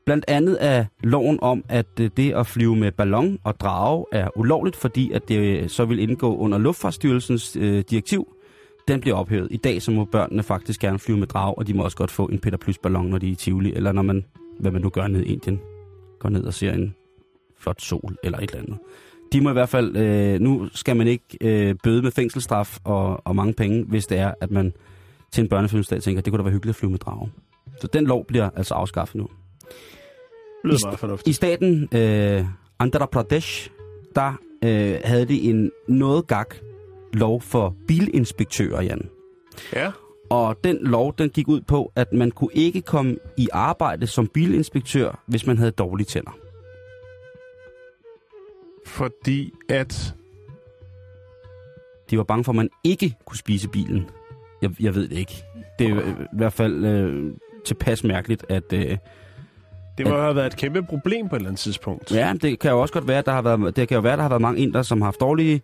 [0.06, 4.38] Blandt andet er loven om, at øh, det at flyve med ballon og drage er
[4.38, 8.28] ulovligt, fordi at det øh, så vil indgå under Luftfartsstyrelsens øh, direktiv.
[8.88, 9.48] Den bliver ophævet.
[9.50, 12.10] I dag så må børnene faktisk gerne flyve med drage, og de må også godt
[12.10, 14.24] få en Peter Plus ballon, når de er i Tivoli, eller når man,
[14.58, 15.60] hvad man nu gør ned i Indien,
[16.18, 16.94] går ned og ser en
[17.58, 18.78] flot sol eller et eller andet.
[19.32, 23.26] De må i hvert fald, øh, nu skal man ikke øh, bøde med fængselsstraf og,
[23.26, 24.72] og mange penge, hvis det er, at man
[25.32, 27.30] til en børnefilmsdag tænker, det kunne da være hyggeligt at flyve med drage.
[27.80, 29.28] Så den lov bliver altså afskaffet nu.
[30.64, 31.28] Lyder meget fornuftigt.
[31.28, 32.44] I staten øh,
[32.78, 33.70] Andhra Pradesh,
[34.14, 34.32] der
[34.64, 36.54] øh, havde de en noget gak
[37.12, 39.08] lov for bilinspektører, Jan.
[39.72, 39.92] Ja.
[40.30, 44.26] Og den lov, den gik ud på, at man kunne ikke komme i arbejde som
[44.26, 46.38] bilinspektør, hvis man havde dårlige tænder.
[48.86, 50.14] Fordi at...
[52.10, 54.10] De var bange for, at man ikke kunne spise bilen.
[54.62, 55.44] Jeg, jeg ved det ikke.
[55.78, 57.32] Det er i hvert fald øh,
[57.64, 58.72] tilpas mærkeligt, at...
[58.72, 58.98] Øh,
[59.98, 62.14] Det må have været et kæmpe problem på et eller andet tidspunkt.
[62.14, 64.12] Ja, det kan jo også godt være, at der har været, det kan jo være,
[64.12, 65.62] at der har været mange indre, som har haft dårlige,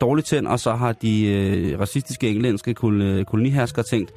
[0.00, 4.12] dårlige tænder, og så har de øh, racistiske engelske kol, øh, koloniherskere tænkt,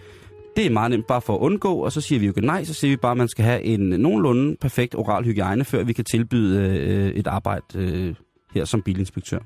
[0.56, 2.64] det er meget nemt bare for at undgå, og så siger vi jo ikke nej,
[2.64, 5.94] så siger vi bare, at man skal have en nogenlunde perfekt oral hygiejne, før vi
[5.94, 8.16] kan tilbyde øh, et arbejde øh,
[8.54, 9.40] her som bilinspektør.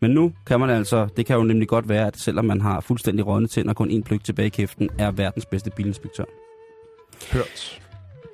[0.00, 2.80] Men nu kan man altså, det kan jo nemlig godt være, at selvom man har
[2.80, 6.24] fuldstændig rådne tænder og kun en pløk tilbage i kæften, er verdens bedste bilinspektør.
[7.32, 7.80] Hørt.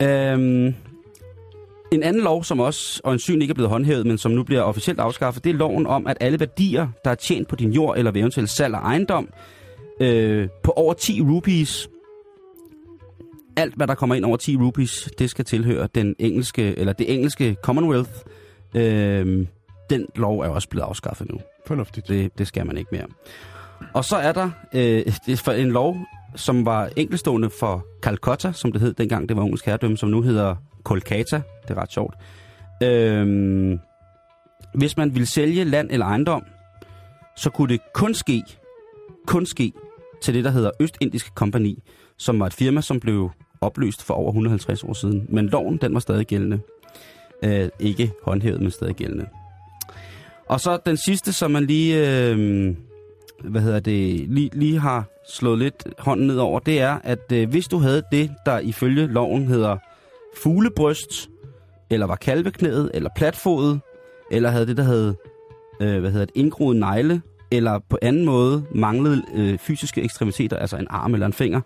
[0.02, 0.74] Øhm,
[1.92, 5.00] en anden lov, som også øjensynligt ikke er blevet håndhævet, men som nu bliver officielt
[5.00, 8.10] afskaffet, det er loven om, at alle værdier, der er tjent på din jord eller
[8.10, 9.28] ved eventuelt salg af ejendom,
[10.00, 11.88] øh, på over 10 rupees,
[13.56, 17.14] alt hvad der kommer ind over 10 rupees, det skal tilhøre den engelske, eller det
[17.14, 18.10] engelske Commonwealth.
[18.76, 19.46] Øh,
[19.90, 21.40] den lov er også blevet afskaffet nu.
[21.66, 22.08] Fornuftigt.
[22.08, 23.06] Det, det skal man ikke mere.
[23.94, 25.96] Og så er der øh, det for en lov,
[26.36, 30.22] som var enkelstående for Calcutta, som det hed dengang, det var engelsk herredømme, som nu
[30.22, 31.42] hedder Kolkata.
[31.62, 32.14] Det er ret sjovt.
[32.82, 33.78] Øhm,
[34.74, 36.44] hvis man ville sælge land eller ejendom,
[37.36, 38.42] så kunne det kun ske,
[39.26, 39.72] kun ske
[40.22, 41.82] til det, der hedder Østindiske Kompani,
[42.18, 45.26] som var et firma, som blev opløst for over 150 år siden.
[45.28, 46.60] Men loven, den var stadig gældende.
[47.44, 49.26] Øh, ikke håndhævet, men stadig gældende.
[50.48, 51.96] Og så den sidste, som man lige,
[52.30, 52.74] øh,
[53.44, 57.48] hvad hedder det, lige, lige har slået lidt hånden ned over, det er, at øh,
[57.48, 59.76] hvis du havde det, der ifølge loven hedder
[60.36, 61.30] fuglebryst,
[61.90, 63.80] eller var kalveknæet, eller platfodet,
[64.30, 65.14] eller havde det, der hed,
[65.80, 70.76] øh, hvad hedder det, indgroet negle, eller på anden måde manglede øh, fysiske ekstremiteter, altså
[70.76, 71.60] en arm eller en finger,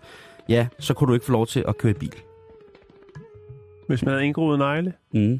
[0.49, 2.15] ja, så kunne du ikke få lov til at køre bil.
[3.87, 4.93] Hvis man havde indgroet negle.
[5.13, 5.39] Mm.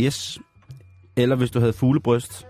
[0.00, 0.38] Yes.
[1.16, 2.46] Eller hvis du havde fuglebryst.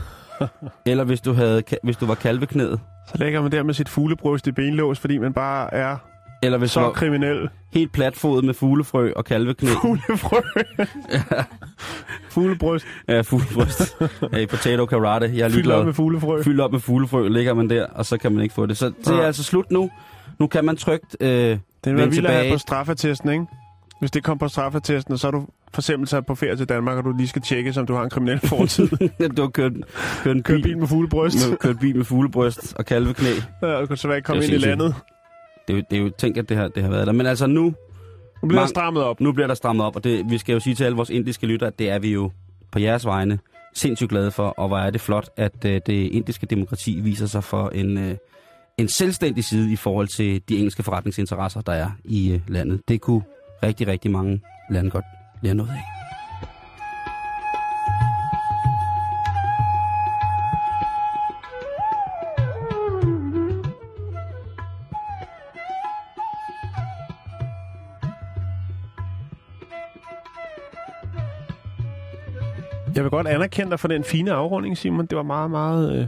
[0.86, 2.80] Eller hvis du, havde, hvis du var kalveknæet.
[3.08, 5.96] Så lægger man der med sit fuglebryst i benlås, fordi man bare er
[6.42, 7.48] Eller hvis så du var kriminel.
[7.72, 9.68] helt platfodet med fuglefrø og kalveknæ.
[9.82, 10.40] Fuglefrø.
[12.30, 12.86] Fuglebryst.
[13.08, 13.96] Ja, fuglebryst.
[14.34, 15.30] hey, potato karate.
[15.34, 15.84] Jeg er Fyldt op ligeglad.
[15.84, 16.42] med fuglefrø.
[16.42, 18.76] Fyldt op med fuglefrø, ligger man der, og så kan man ikke få det.
[18.76, 19.24] Så det er Nej.
[19.24, 19.90] altså slut nu.
[20.38, 23.44] Nu kan man trygt øh, Den var vildt at på straffetesten, ikke?
[24.00, 26.68] Hvis det kom på straffetesten, og så er du for eksempel taget på ferie til
[26.68, 28.88] Danmark, og du lige skal tjekke, om du har en kriminel fortid.
[29.36, 29.72] du har kørt,
[30.24, 31.50] kørt en bil, bil med fuglebryst.
[31.50, 33.28] med, kørt bil med fuglebryst og kalveknæ.
[33.62, 34.94] Ja, og du kan så ikke komme Det ind i landet.
[35.68, 37.12] Det er, jo, det er jo tænk, at det har, det har været der.
[37.12, 37.62] Men altså nu,
[38.42, 39.20] Nu bliver der Mang- strammet op.
[39.20, 41.46] nu bliver der strammet op, og det, vi skal jo sige til alle vores indiske
[41.46, 42.30] lyttere, at det er vi jo
[42.70, 43.38] på jeres vegne
[43.74, 47.44] sindssygt glade for, og hvor er det flot, at øh, det indiske demokrati viser sig
[47.44, 48.14] for en, øh,
[48.78, 52.80] en selvstændig side i forhold til de engelske forretningsinteresser, der er i øh, landet.
[52.88, 53.22] Det kunne
[53.62, 54.40] rigtig, rigtig mange
[54.70, 55.04] lande godt
[55.42, 55.97] lære noget af.
[72.98, 75.06] Jeg vil godt anerkende dig for den fine afrunding, Simon.
[75.06, 76.06] Det var meget, meget øh,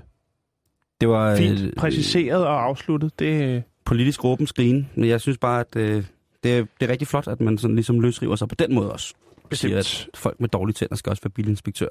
[1.00, 3.18] Det var fint øh, præciseret og afsluttet.
[3.18, 6.04] Det, øh, politisk råben skrigen, men jeg synes bare, at øh,
[6.42, 8.92] det, er, det er rigtig flot, at man sådan ligesom løsriver sig på den måde
[8.92, 9.14] også.
[9.52, 10.10] Siger, Bestemt.
[10.14, 11.88] at folk med dårlige tænder skal også være bilinspektør.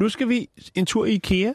[0.00, 1.52] nu skal vi en tur i IKEA.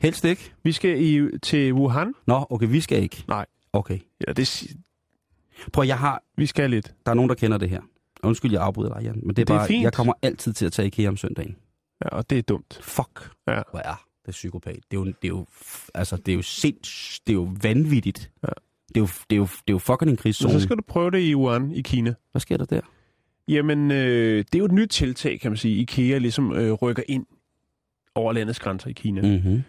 [0.00, 0.52] Helst ikke.
[0.62, 2.14] Vi skal i, til Wuhan.
[2.26, 3.24] Nå, okay, vi skal ikke.
[3.28, 3.46] Nej.
[3.72, 3.98] Okay.
[4.28, 4.66] Ja, det,
[5.72, 6.22] Prøv, jeg har...
[6.36, 6.94] vi skal lidt.
[7.06, 7.80] Der er nogen, der kender det her.
[8.26, 9.20] Undskyld, jeg afbryder dig, Jan.
[9.22, 9.82] Men det er, Det er bare, fint.
[9.84, 11.56] jeg kommer altid til at tage IKEA om søndagen.
[12.04, 12.78] Ja, og det er dumt.
[12.82, 13.30] Fuck.
[13.48, 13.62] Ja.
[13.70, 14.74] Hvor er det psykopat.
[14.90, 15.46] Det er jo, det er jo,
[15.94, 18.30] altså, det er jo sinds, det er jo vanvittigt.
[18.42, 18.48] Ja.
[18.88, 20.52] Det er jo, det er jo, det er jo fucking en Men krigszone.
[20.52, 22.14] så skal du prøve det i Wuhan i Kina.
[22.32, 22.80] Hvad sker der der?
[23.48, 25.76] Jamen, øh, det er jo et nyt tiltag, kan man sige.
[25.76, 27.26] IKEA ligesom øh, rykker ind
[28.14, 29.22] over landets grænser i Kina.
[29.22, 29.28] Mm.
[29.28, 29.62] Mm-hmm.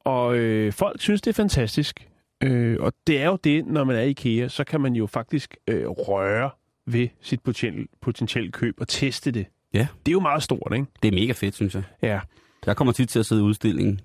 [0.00, 2.08] Og øh, folk synes, det er fantastisk.
[2.42, 5.06] Øh, og det er jo det, når man er i IKEA, så kan man jo
[5.06, 6.50] faktisk øh, røre
[6.86, 9.46] ved sit potentielle potentiel køb og teste det.
[9.74, 9.86] Ja.
[10.06, 10.86] Det er jo meget stort, ikke?
[11.02, 11.82] Det er mega fedt, synes jeg.
[12.02, 12.20] Ja.
[12.66, 14.00] Jeg kommer tit til at sidde i udstillingen.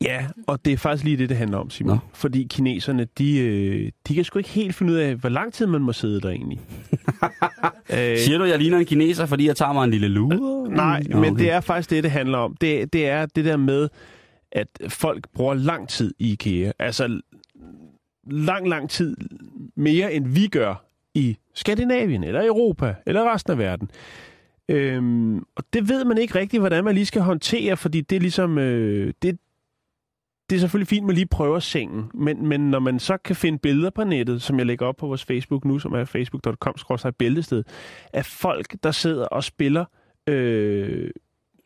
[0.00, 1.94] Ja, og det er faktisk lige det, det handler om, Simon.
[1.94, 1.98] Nå.
[2.14, 5.66] Fordi kineserne, de, øh, de kan sgu ikke helt finde ud af, hvor lang tid
[5.66, 6.60] man må sidde der egentlig.
[7.92, 10.70] øh, Siger du, jeg ligner en kineser, fordi jeg tager mig en lille lure?
[10.70, 11.42] Nej, Nå, men okay.
[11.44, 12.56] det er faktisk det, det handler om.
[12.60, 13.88] Det, det er det der med,
[14.52, 16.72] at folk bruger lang tid i IKEA.
[16.78, 17.20] Altså
[18.30, 19.16] lang, lang tid
[19.76, 20.85] mere, end vi gør
[21.16, 23.90] i Skandinavien, eller Europa, eller resten af verden.
[24.68, 28.20] Øhm, og det ved man ikke rigtigt, hvordan man lige skal håndtere, fordi det er
[28.20, 28.58] ligesom...
[28.58, 29.38] Øh, det,
[30.50, 33.36] det er selvfølgelig fint, at man lige prøver sengen, men, men når man så kan
[33.36, 37.64] finde billeder på nettet, som jeg lægger op på vores Facebook nu, som er facebook.com-bæltested,
[38.12, 39.84] af folk, der sidder og spiller
[40.26, 41.10] øh,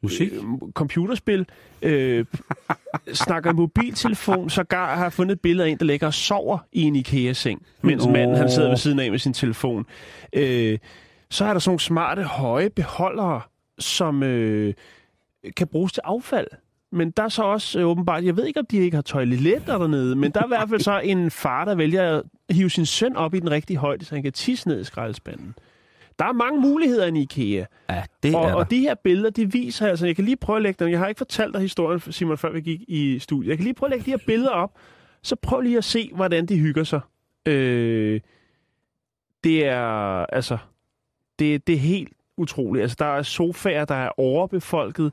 [0.02, 0.32] Musik?
[0.32, 0.42] øh,
[0.74, 1.46] computerspil,
[1.82, 2.24] øh,
[3.12, 6.82] snakker mobiltelefon, sågar har jeg fundet et billede af en, der ligger og sover i
[6.82, 8.12] en IKEA-seng, mens Nå.
[8.12, 9.86] manden han sidder ved siden af med sin telefon.
[10.32, 10.78] Øh,
[11.30, 13.40] så er der sådan nogle smarte, høje beholdere,
[13.78, 14.74] som øh,
[15.56, 16.46] kan bruges til affald.
[16.92, 19.78] Men der er så også øh, åbenbart, jeg ved ikke, om de ikke har toiletter
[19.78, 22.86] dernede, men der er i hvert fald så en far, der vælger at hive sin
[22.86, 25.54] søn op i den rigtige højde, så han kan tisse ned i skraldespanden.
[26.20, 27.64] Der er mange muligheder i IKEA.
[27.90, 28.54] Ja, det Og, er der.
[28.54, 30.98] og de her billeder, de viser altså, jeg kan lige prøve at lægge dem, jeg
[30.98, 33.48] har ikke fortalt dig historien, Simon, før vi gik i studiet.
[33.48, 34.78] Jeg kan lige prøve at lægge de her billeder op,
[35.22, 37.00] så prøv lige at se, hvordan de hygger sig.
[37.46, 38.20] Øh,
[39.44, 39.82] det er,
[40.26, 40.58] altså,
[41.38, 42.82] det, det er helt utroligt.
[42.82, 45.12] Altså, der er sofaer, der er overbefolket.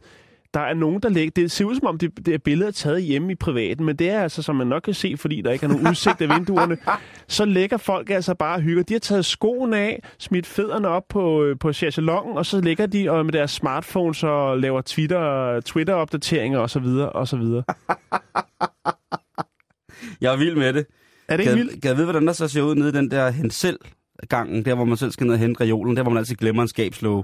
[0.57, 1.31] Der er nogen, der lægger...
[1.35, 4.09] Det ser ud som om, det, det er billeder taget hjemme i privaten, men det
[4.09, 6.77] er altså, som man nok kan se, fordi der ikke er nogen udsigt af vinduerne,
[7.27, 8.83] så lægger folk altså bare og hygger.
[8.83, 12.85] De har taget skoene af, smidt fødderne op på, øh, på chaiselongen, og så ligger
[12.85, 16.85] de og med deres smartphones og laver Twitter, Twitter-opdateringer osv.
[17.13, 17.41] osv.
[20.21, 20.85] Jeg er vild med det.
[21.27, 21.81] Er det ikke vildt?
[21.81, 24.85] kan jeg vide, hvordan der så ser ud nede i den der hensel-gangen, der hvor
[24.85, 27.23] man selv skal ned og hente reolen, der hvor man altid glemmer en skabslåge.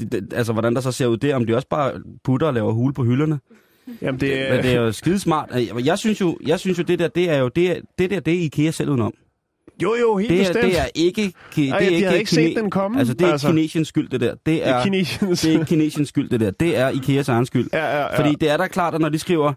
[0.00, 1.92] Det, det, altså, hvordan der så ser ud der, om de også bare
[2.24, 3.38] putter og laver hule på hylderne.
[4.02, 5.48] Jamen, det, Men det er jo skidesmart.
[5.84, 8.20] Jeg synes jo, jeg synes jo det der, det er jo det, er- det der,
[8.20, 9.12] det er IKEA selv udenom.
[9.82, 10.64] jo, jo, helt Det er, bestemt.
[10.64, 13.32] det er ikke, det Ej, er ikke, ikke set kine- den komme, Altså, det er
[13.32, 13.46] altså.
[13.48, 14.30] kinesiens skyld, det der.
[14.30, 15.40] Det det er, er kinesiens.
[15.40, 16.50] det er kinesiens skyld, det der.
[16.50, 17.68] Det er Ikeas egen skyld.
[17.72, 18.18] Ja, ja, ja.
[18.18, 19.52] Fordi det er da klart, at når de skriver,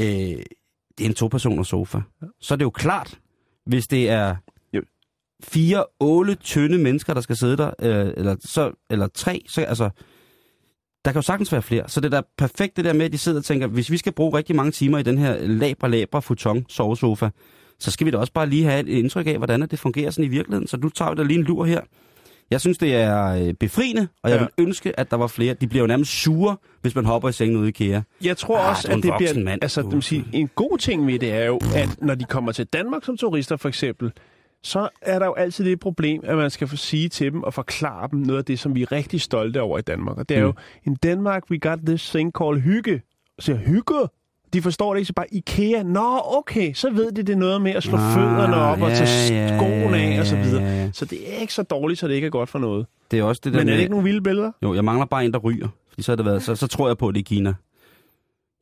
[0.00, 0.44] øh, det
[1.00, 1.98] er en to-personers sofa,
[2.40, 3.18] så er det jo klart,
[3.66, 4.36] hvis det er.
[5.42, 9.90] Fire, otte tynde mennesker, der skal sidde der, øh, eller, så, eller tre, så altså,
[11.04, 11.88] der kan jo sagtens være flere.
[11.88, 13.96] Så det er da perfekt det der med, at de sidder og tænker, hvis vi
[13.96, 17.28] skal bruge rigtig mange timer i den her labre, labre futon sovesofa,
[17.78, 20.24] så skal vi da også bare lige have et indtryk af, hvordan det fungerer sådan
[20.24, 20.68] i virkeligheden.
[20.68, 21.80] Så du tager da lige en lur her.
[22.50, 24.42] Jeg synes, det er øh, befriende, og jeg Ja.
[24.56, 25.54] vil ønske, at der var flere.
[25.54, 28.00] De bliver jo nærmest sure, hvis man hopper i sengen ude i IKEA.
[28.24, 29.44] Jeg tror Ah, også, du at det bliver...
[29.44, 29.62] mand.
[29.62, 32.66] Altså, vil sige, en god ting ved det er jo, at når de kommer til
[32.66, 34.12] Danmark som turister, for eksempel,
[34.62, 37.54] så er der jo altid det problem, at man skal få sige til dem og
[37.54, 40.18] forklare dem noget af det, som vi er rigtig stolte over i Danmark.
[40.18, 40.46] Og det er Mm.
[40.46, 40.52] jo,
[40.86, 43.02] in Denmark we got this thing called hygge.
[43.38, 43.94] Så hygge?
[44.52, 45.82] De forstår det ikke, så bare IKEA.
[45.82, 48.94] Nå, okay, så ved de det noget med at slå Ah, fødderne op og ja,
[48.94, 50.62] tage ja, skoene ja, af og så ja, videre.
[50.62, 50.90] ja, ja.
[50.92, 52.86] Så det er ikke så dårligt, så det ikke er godt for noget.
[53.10, 53.74] Det er også det der Men er med...
[53.74, 54.52] det ikke nogle vilde billeder?
[54.62, 55.68] Jo, jeg mangler bare en, der ryger.
[55.88, 57.48] Fordi så, har det været, så, så tror jeg på, at det er Kina.
[57.48, 57.56] Jeg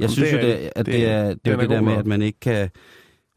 [0.01, 1.71] Jamen, synes det jo, er- det, at det- det, er, det er jo er det
[1.71, 2.71] der med, at man ikke kan...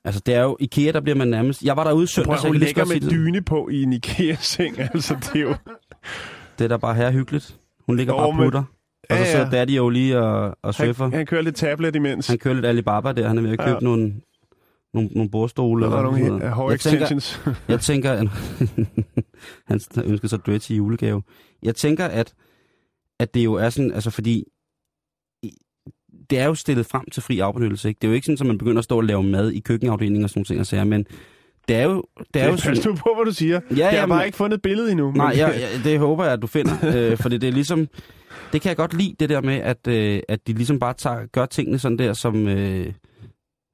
[0.05, 1.63] Altså, det er jo IKEA, der bliver man nærmest...
[1.63, 4.79] Jeg var derude søndag, så jeg ligger med dyne på i en IKEA-seng.
[4.93, 5.55] Altså, det er jo...
[6.59, 7.55] Det er da bare her hyggeligt.
[7.85, 8.59] Hun ligger Jo, bare og putter.
[8.59, 8.65] Og
[9.09, 9.51] så Ja, sidder ja.
[9.51, 11.03] Daddy jo lige og, og surfer.
[11.03, 12.27] Han, han kører lidt tablet imens.
[12.27, 13.27] Han kører lidt Alibaba der.
[13.27, 13.73] Han er ved at købe Ja.
[13.75, 13.79] ja.
[13.81, 14.13] nogle,
[14.93, 15.85] nogle, nogle bordstole.
[15.85, 16.51] Er eller nogle noget.
[16.51, 17.55] hårde jeg tænker, extensions.
[17.67, 18.27] jeg tænker, at
[19.69, 21.23] han ønsker sig dreads i julegave.
[21.63, 22.33] Jeg tænker, at,
[23.19, 24.43] at det jo er sådan, altså fordi
[26.31, 27.97] det er jo stillet frem til fri afbenyttelse, ikke?
[28.01, 30.23] Det er jo ikke sådan, at man begynder at stå og lave mad i køkkenafdelingen
[30.23, 31.05] og sådan nogle ting og sager, men
[31.67, 32.03] det er jo,
[32.33, 32.81] det er jo Pas sådan...
[32.85, 33.59] nu på, hvad du siger.
[33.71, 35.11] Ja, jeg har jamen- bare ikke fundet et billede endnu.
[35.11, 36.73] Nej, men- jeg, jeg, det håber jeg, at du finder,
[37.11, 37.87] øh, fordi det er ligesom,
[38.53, 41.25] det kan jeg godt lide, det der med, at, øh, at de ligesom bare tager,
[41.25, 42.93] gør tingene sådan der, som, øh,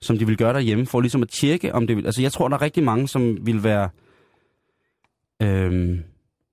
[0.01, 2.47] som de vil gøre derhjemme, for ligesom at tjekke, om det vil, altså jeg tror,
[2.47, 3.89] der er rigtig mange, som vil være,
[5.41, 5.99] øh,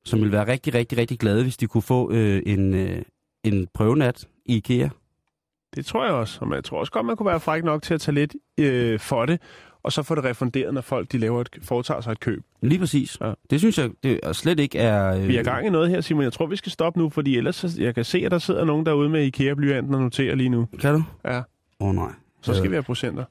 [0.04, 3.02] som vil være rigtig, rigtig, rigtig glade, hvis de kunne få øh, en, øh,
[3.44, 4.88] en prøvenat i IKEA.
[5.76, 6.38] Det tror jeg også.
[6.40, 8.98] Og jeg tror også godt, man kunne være fræk nok til at tage lidt øh,
[9.00, 9.40] for det,
[9.82, 12.42] og så få det refunderet, når folk de laver et, foretager sig et køb.
[12.62, 13.18] Lige præcis.
[13.20, 13.32] Ja.
[13.50, 15.14] Det synes jeg det er slet ikke er...
[15.16, 16.24] Øh, Vi er gang i noget her, Simon.
[16.24, 18.64] Jeg tror, vi skal stoppe nu, fordi ellers så, jeg kan se, at der sidder
[18.64, 20.66] nogen derude med IKEA-blyanten og noterer lige nu.
[20.80, 21.02] Kan du?
[21.24, 21.38] Ja,
[21.80, 22.10] Åh oh, nej.
[22.42, 23.24] så skal Øh, vi have procenter.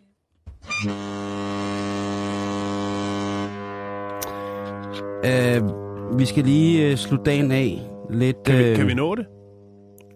[5.26, 5.62] Øh,
[6.20, 8.44] vi skal lige øh, slutte dagen af lidt...
[8.46, 9.26] Kan, vi, øh, kan vi nå det?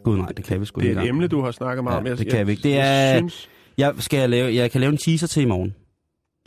[0.08, 1.96] Gud nej, det kan vi sgu Det er ikke et emne, du har snakket meget
[1.96, 2.06] Ja, om.
[2.08, 2.64] Jeg, det kan vi ikke.
[2.64, 5.46] Det jeg er- Synes, Jeg, skal jeg, lave, jeg kan lave en teaser til i
[5.46, 5.76] morgen.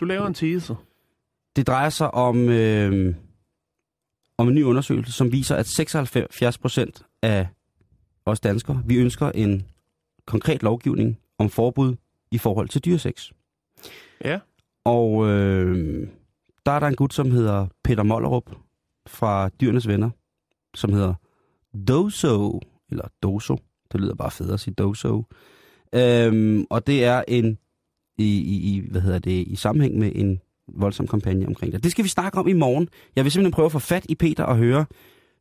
[0.01, 0.75] du laver en teaser.
[1.57, 3.15] Det drejer sig om, øh,
[4.39, 7.47] om en ny undersøgelse, som viser, at 76 procent af
[8.27, 9.67] os danskere, vi ønsker en
[10.27, 11.95] konkret lovgivning om forbud
[12.31, 13.31] i forhold til dyresex.
[14.25, 14.39] Ja.
[14.85, 16.09] Og øh,
[16.67, 18.51] der er der en gut, som hedder Peter Mollerup
[19.07, 20.11] fra Dyrenes Venner,
[20.75, 21.15] som hedder
[21.89, 22.61] Doso,
[22.91, 23.59] eller Doso,
[23.93, 25.25] det lyder bare federe at sige Doso.
[25.95, 27.59] Øhm, og det er en,
[28.19, 31.83] i, i, i, hvad hedder det, i sammenhæng med en voldsom kampagne omkring det.
[31.83, 32.89] Det skal vi snakke om i morgen.
[33.17, 34.87] Jeg vil simpelthen prøve at få fat i Peter og høre,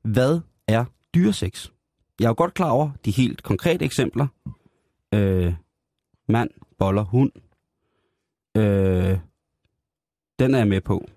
[0.04, 0.86] hvad er
[1.16, 1.70] dyresex?
[2.20, 4.28] Jeg er jo godt klar over de helt konkrete eksempler.
[5.14, 5.54] Øh,
[6.30, 7.32] mand, boller, hund.
[8.58, 9.20] Øh,
[10.40, 11.10] den er jeg med på.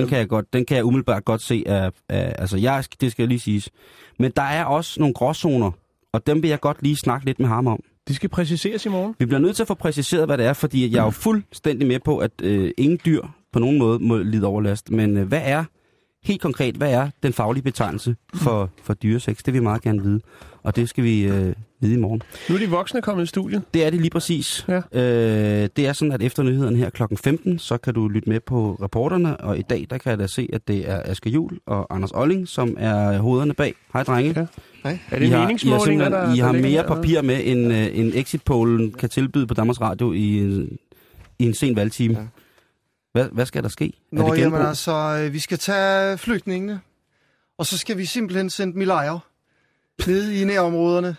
[0.00, 1.62] Den kan jeg, godt, den kan jeg umiddelbart godt se.
[1.66, 3.70] Af, af, altså, jeg, det skal lige siges.
[4.18, 5.70] Men der er også nogle gråzoner,
[6.12, 7.82] og dem vil jeg godt lige snakke lidt med ham om.
[8.08, 9.14] De skal præciseres i morgen.
[9.18, 11.88] Vi bliver nødt til at få præciseret, hvad det er, fordi jeg er jo fuldstændig
[11.88, 13.22] med på, at øh, ingen dyr
[13.52, 14.90] på nogen måde må lide overlast.
[14.90, 15.64] Men øh, hvad er,
[16.24, 19.36] helt konkret, hvad er den faglige betegnelse for, for dyresex?
[19.36, 20.20] Det vil vi meget gerne vide,
[20.62, 22.22] og det skal vi øh, vide i morgen.
[22.48, 23.62] Nu er de voksne kommet i studiet.
[23.74, 24.66] Det er det lige præcis.
[24.68, 24.76] Ja.
[24.92, 27.02] Øh, det er sådan, at efter nyhederne her kl.
[27.22, 30.26] 15, så kan du lytte med på reporterne, og i dag, der kan jeg da
[30.26, 33.74] se, at det er Asger Jul og Anders Olling, som er hovederne bag.
[33.92, 34.34] Hej, drenge.
[34.36, 34.46] Ja.
[34.82, 34.98] Hej.
[35.10, 37.98] Er det I har, I har, der, I har der mere papir med, end, øh,
[37.98, 40.78] end exit pollen kan tilbyde på Danmarks Radio i, en-
[41.38, 42.14] i en sen valgtime.
[42.18, 42.24] Ja.
[43.12, 43.92] Hvad, hvad skal der ske?
[44.12, 46.80] Nå, er det jamen altså, øh, vi skal tage flygtningene,
[47.58, 49.20] og så skal vi simpelthen sende dem i lejre,
[50.06, 51.16] ned i nærområderne.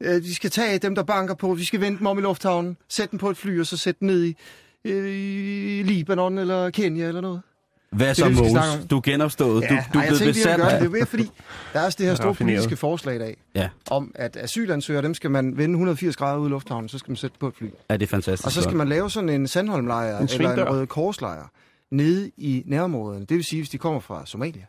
[0.00, 2.76] Øh, Vi skal tage dem, der banker på, vi skal vente dem om i lufthavnen,
[2.88, 4.36] sætte dem på et fly, og så sætte dem ned i,
[4.84, 7.42] øh, i Libanon eller Kenya eller noget.
[7.90, 8.88] Hvad så, om.
[8.88, 9.64] Du er genopstået.
[9.68, 10.80] du, du ej, er jeg tænkte, vi besat gøre det.
[10.80, 11.30] Det er mere, fordi
[11.72, 15.14] der er også det her store politiske forslag i dag, Ja, om at asylansøgere, dem
[15.14, 17.66] skal man vende 180 grader ud i lufthavnen, så skal man sætte på et fly.
[17.88, 18.46] er det fantastisk.
[18.46, 21.50] Og så skal man lave sådan en Sandholmlejr En eller en Røde Korslejr
[21.90, 23.24] nede i nærområderne.
[23.24, 24.66] Det vil sige, hvis de kommer fra Somalia,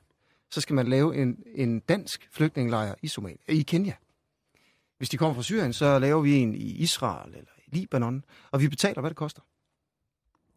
[0.51, 3.93] så skal man lave en, en dansk flygtningelejr i, Somalia, i Kenya.
[4.97, 8.61] Hvis de kommer fra Syrien, så laver vi en i Israel eller i Libanon, og
[8.61, 9.41] vi betaler, hvad det koster.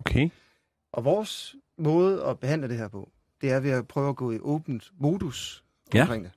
[0.00, 0.28] Okay.
[0.92, 3.10] Og vores måde at behandle det her på,
[3.40, 5.64] det er ved at prøve at gå i åbent modus
[5.94, 6.32] Ja, omkring det.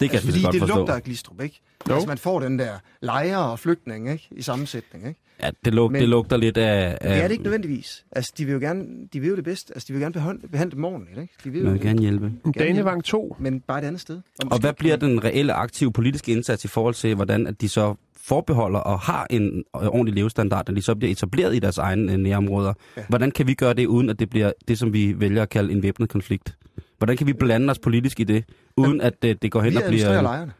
[0.00, 0.76] Det kan altså, jeg fordi godt det forstå.
[0.76, 1.60] lugter af Glistrup, ikke?
[1.88, 1.94] Jo.
[1.94, 4.28] Altså, man får den der lejre og flygtning, ikke?
[4.30, 5.20] I sammensætning, ikke?
[5.42, 6.98] Ja, det, lug, Men- det lugter lidt af...
[7.02, 8.04] Men af det er det ikke nødvendigvis.
[8.12, 9.74] Altså, de vil jo gerne, de vil jo det bedste.
[9.74, 11.34] Altså, de vil gerne behandle, behandle dem ordentligt, ikke?
[11.44, 12.32] De vil jo vil gerne hjælpe.
[12.58, 13.36] Danevang 2.
[13.38, 14.14] Men bare et andet sted.
[14.16, 17.68] Og måske hvad bliver den reelle aktive politiske indsats i forhold til, hvordan at de
[17.68, 17.94] så
[18.30, 22.12] forbeholder og har en øh, ordentlig levestandard, når de så bliver etableret i deres egne
[22.12, 22.72] øh, nærområder?
[22.96, 23.02] Ja.
[23.08, 25.72] Hvordan kan vi gøre det, uden at det bliver det, som vi vælger at kalde
[25.72, 26.56] en væbnet konflikt?
[26.98, 28.44] Hvordan kan vi blande os politisk i det,
[28.76, 30.22] uden at det, det går hen og bliver...
[30.22, 30.52] lejrene.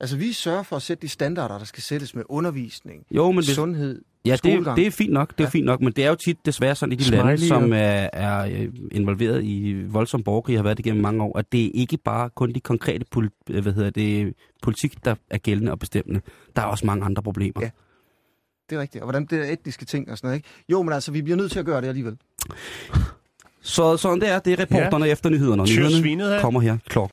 [0.00, 3.34] Altså, vi sørger for at sætte de standarder, der skal sættes med undervisning, Jo, men
[3.44, 4.76] hvis, sundhed, ja, det, skolegang.
[4.76, 5.48] det er fint nok, det er Ja.
[5.50, 8.08] fint nok, men det er jo tit desværre sådan i de Smiley lande, som er,
[8.12, 11.70] er øh, involveret i voldsom borgerkrig, har været det gennem mange år, at det er
[11.74, 15.78] ikke bare kun de konkrete pol, øh, hvad hedder det, politik, der er gældende og
[15.78, 16.20] bestemmende.
[16.56, 17.60] Der er også mange andre problemer.
[17.62, 17.70] Ja.
[18.70, 19.02] Det er rigtigt.
[19.02, 20.48] Og hvordan det er etniske ting og sådan noget, ikke?
[20.68, 22.16] Jo, men altså, vi bliver nødt til at gøre det alligevel.
[23.60, 25.12] Så sådan det er, det er reporterne ja.
[25.12, 25.62] efter nyhederne.
[25.62, 27.04] Nyhederne kommer her klok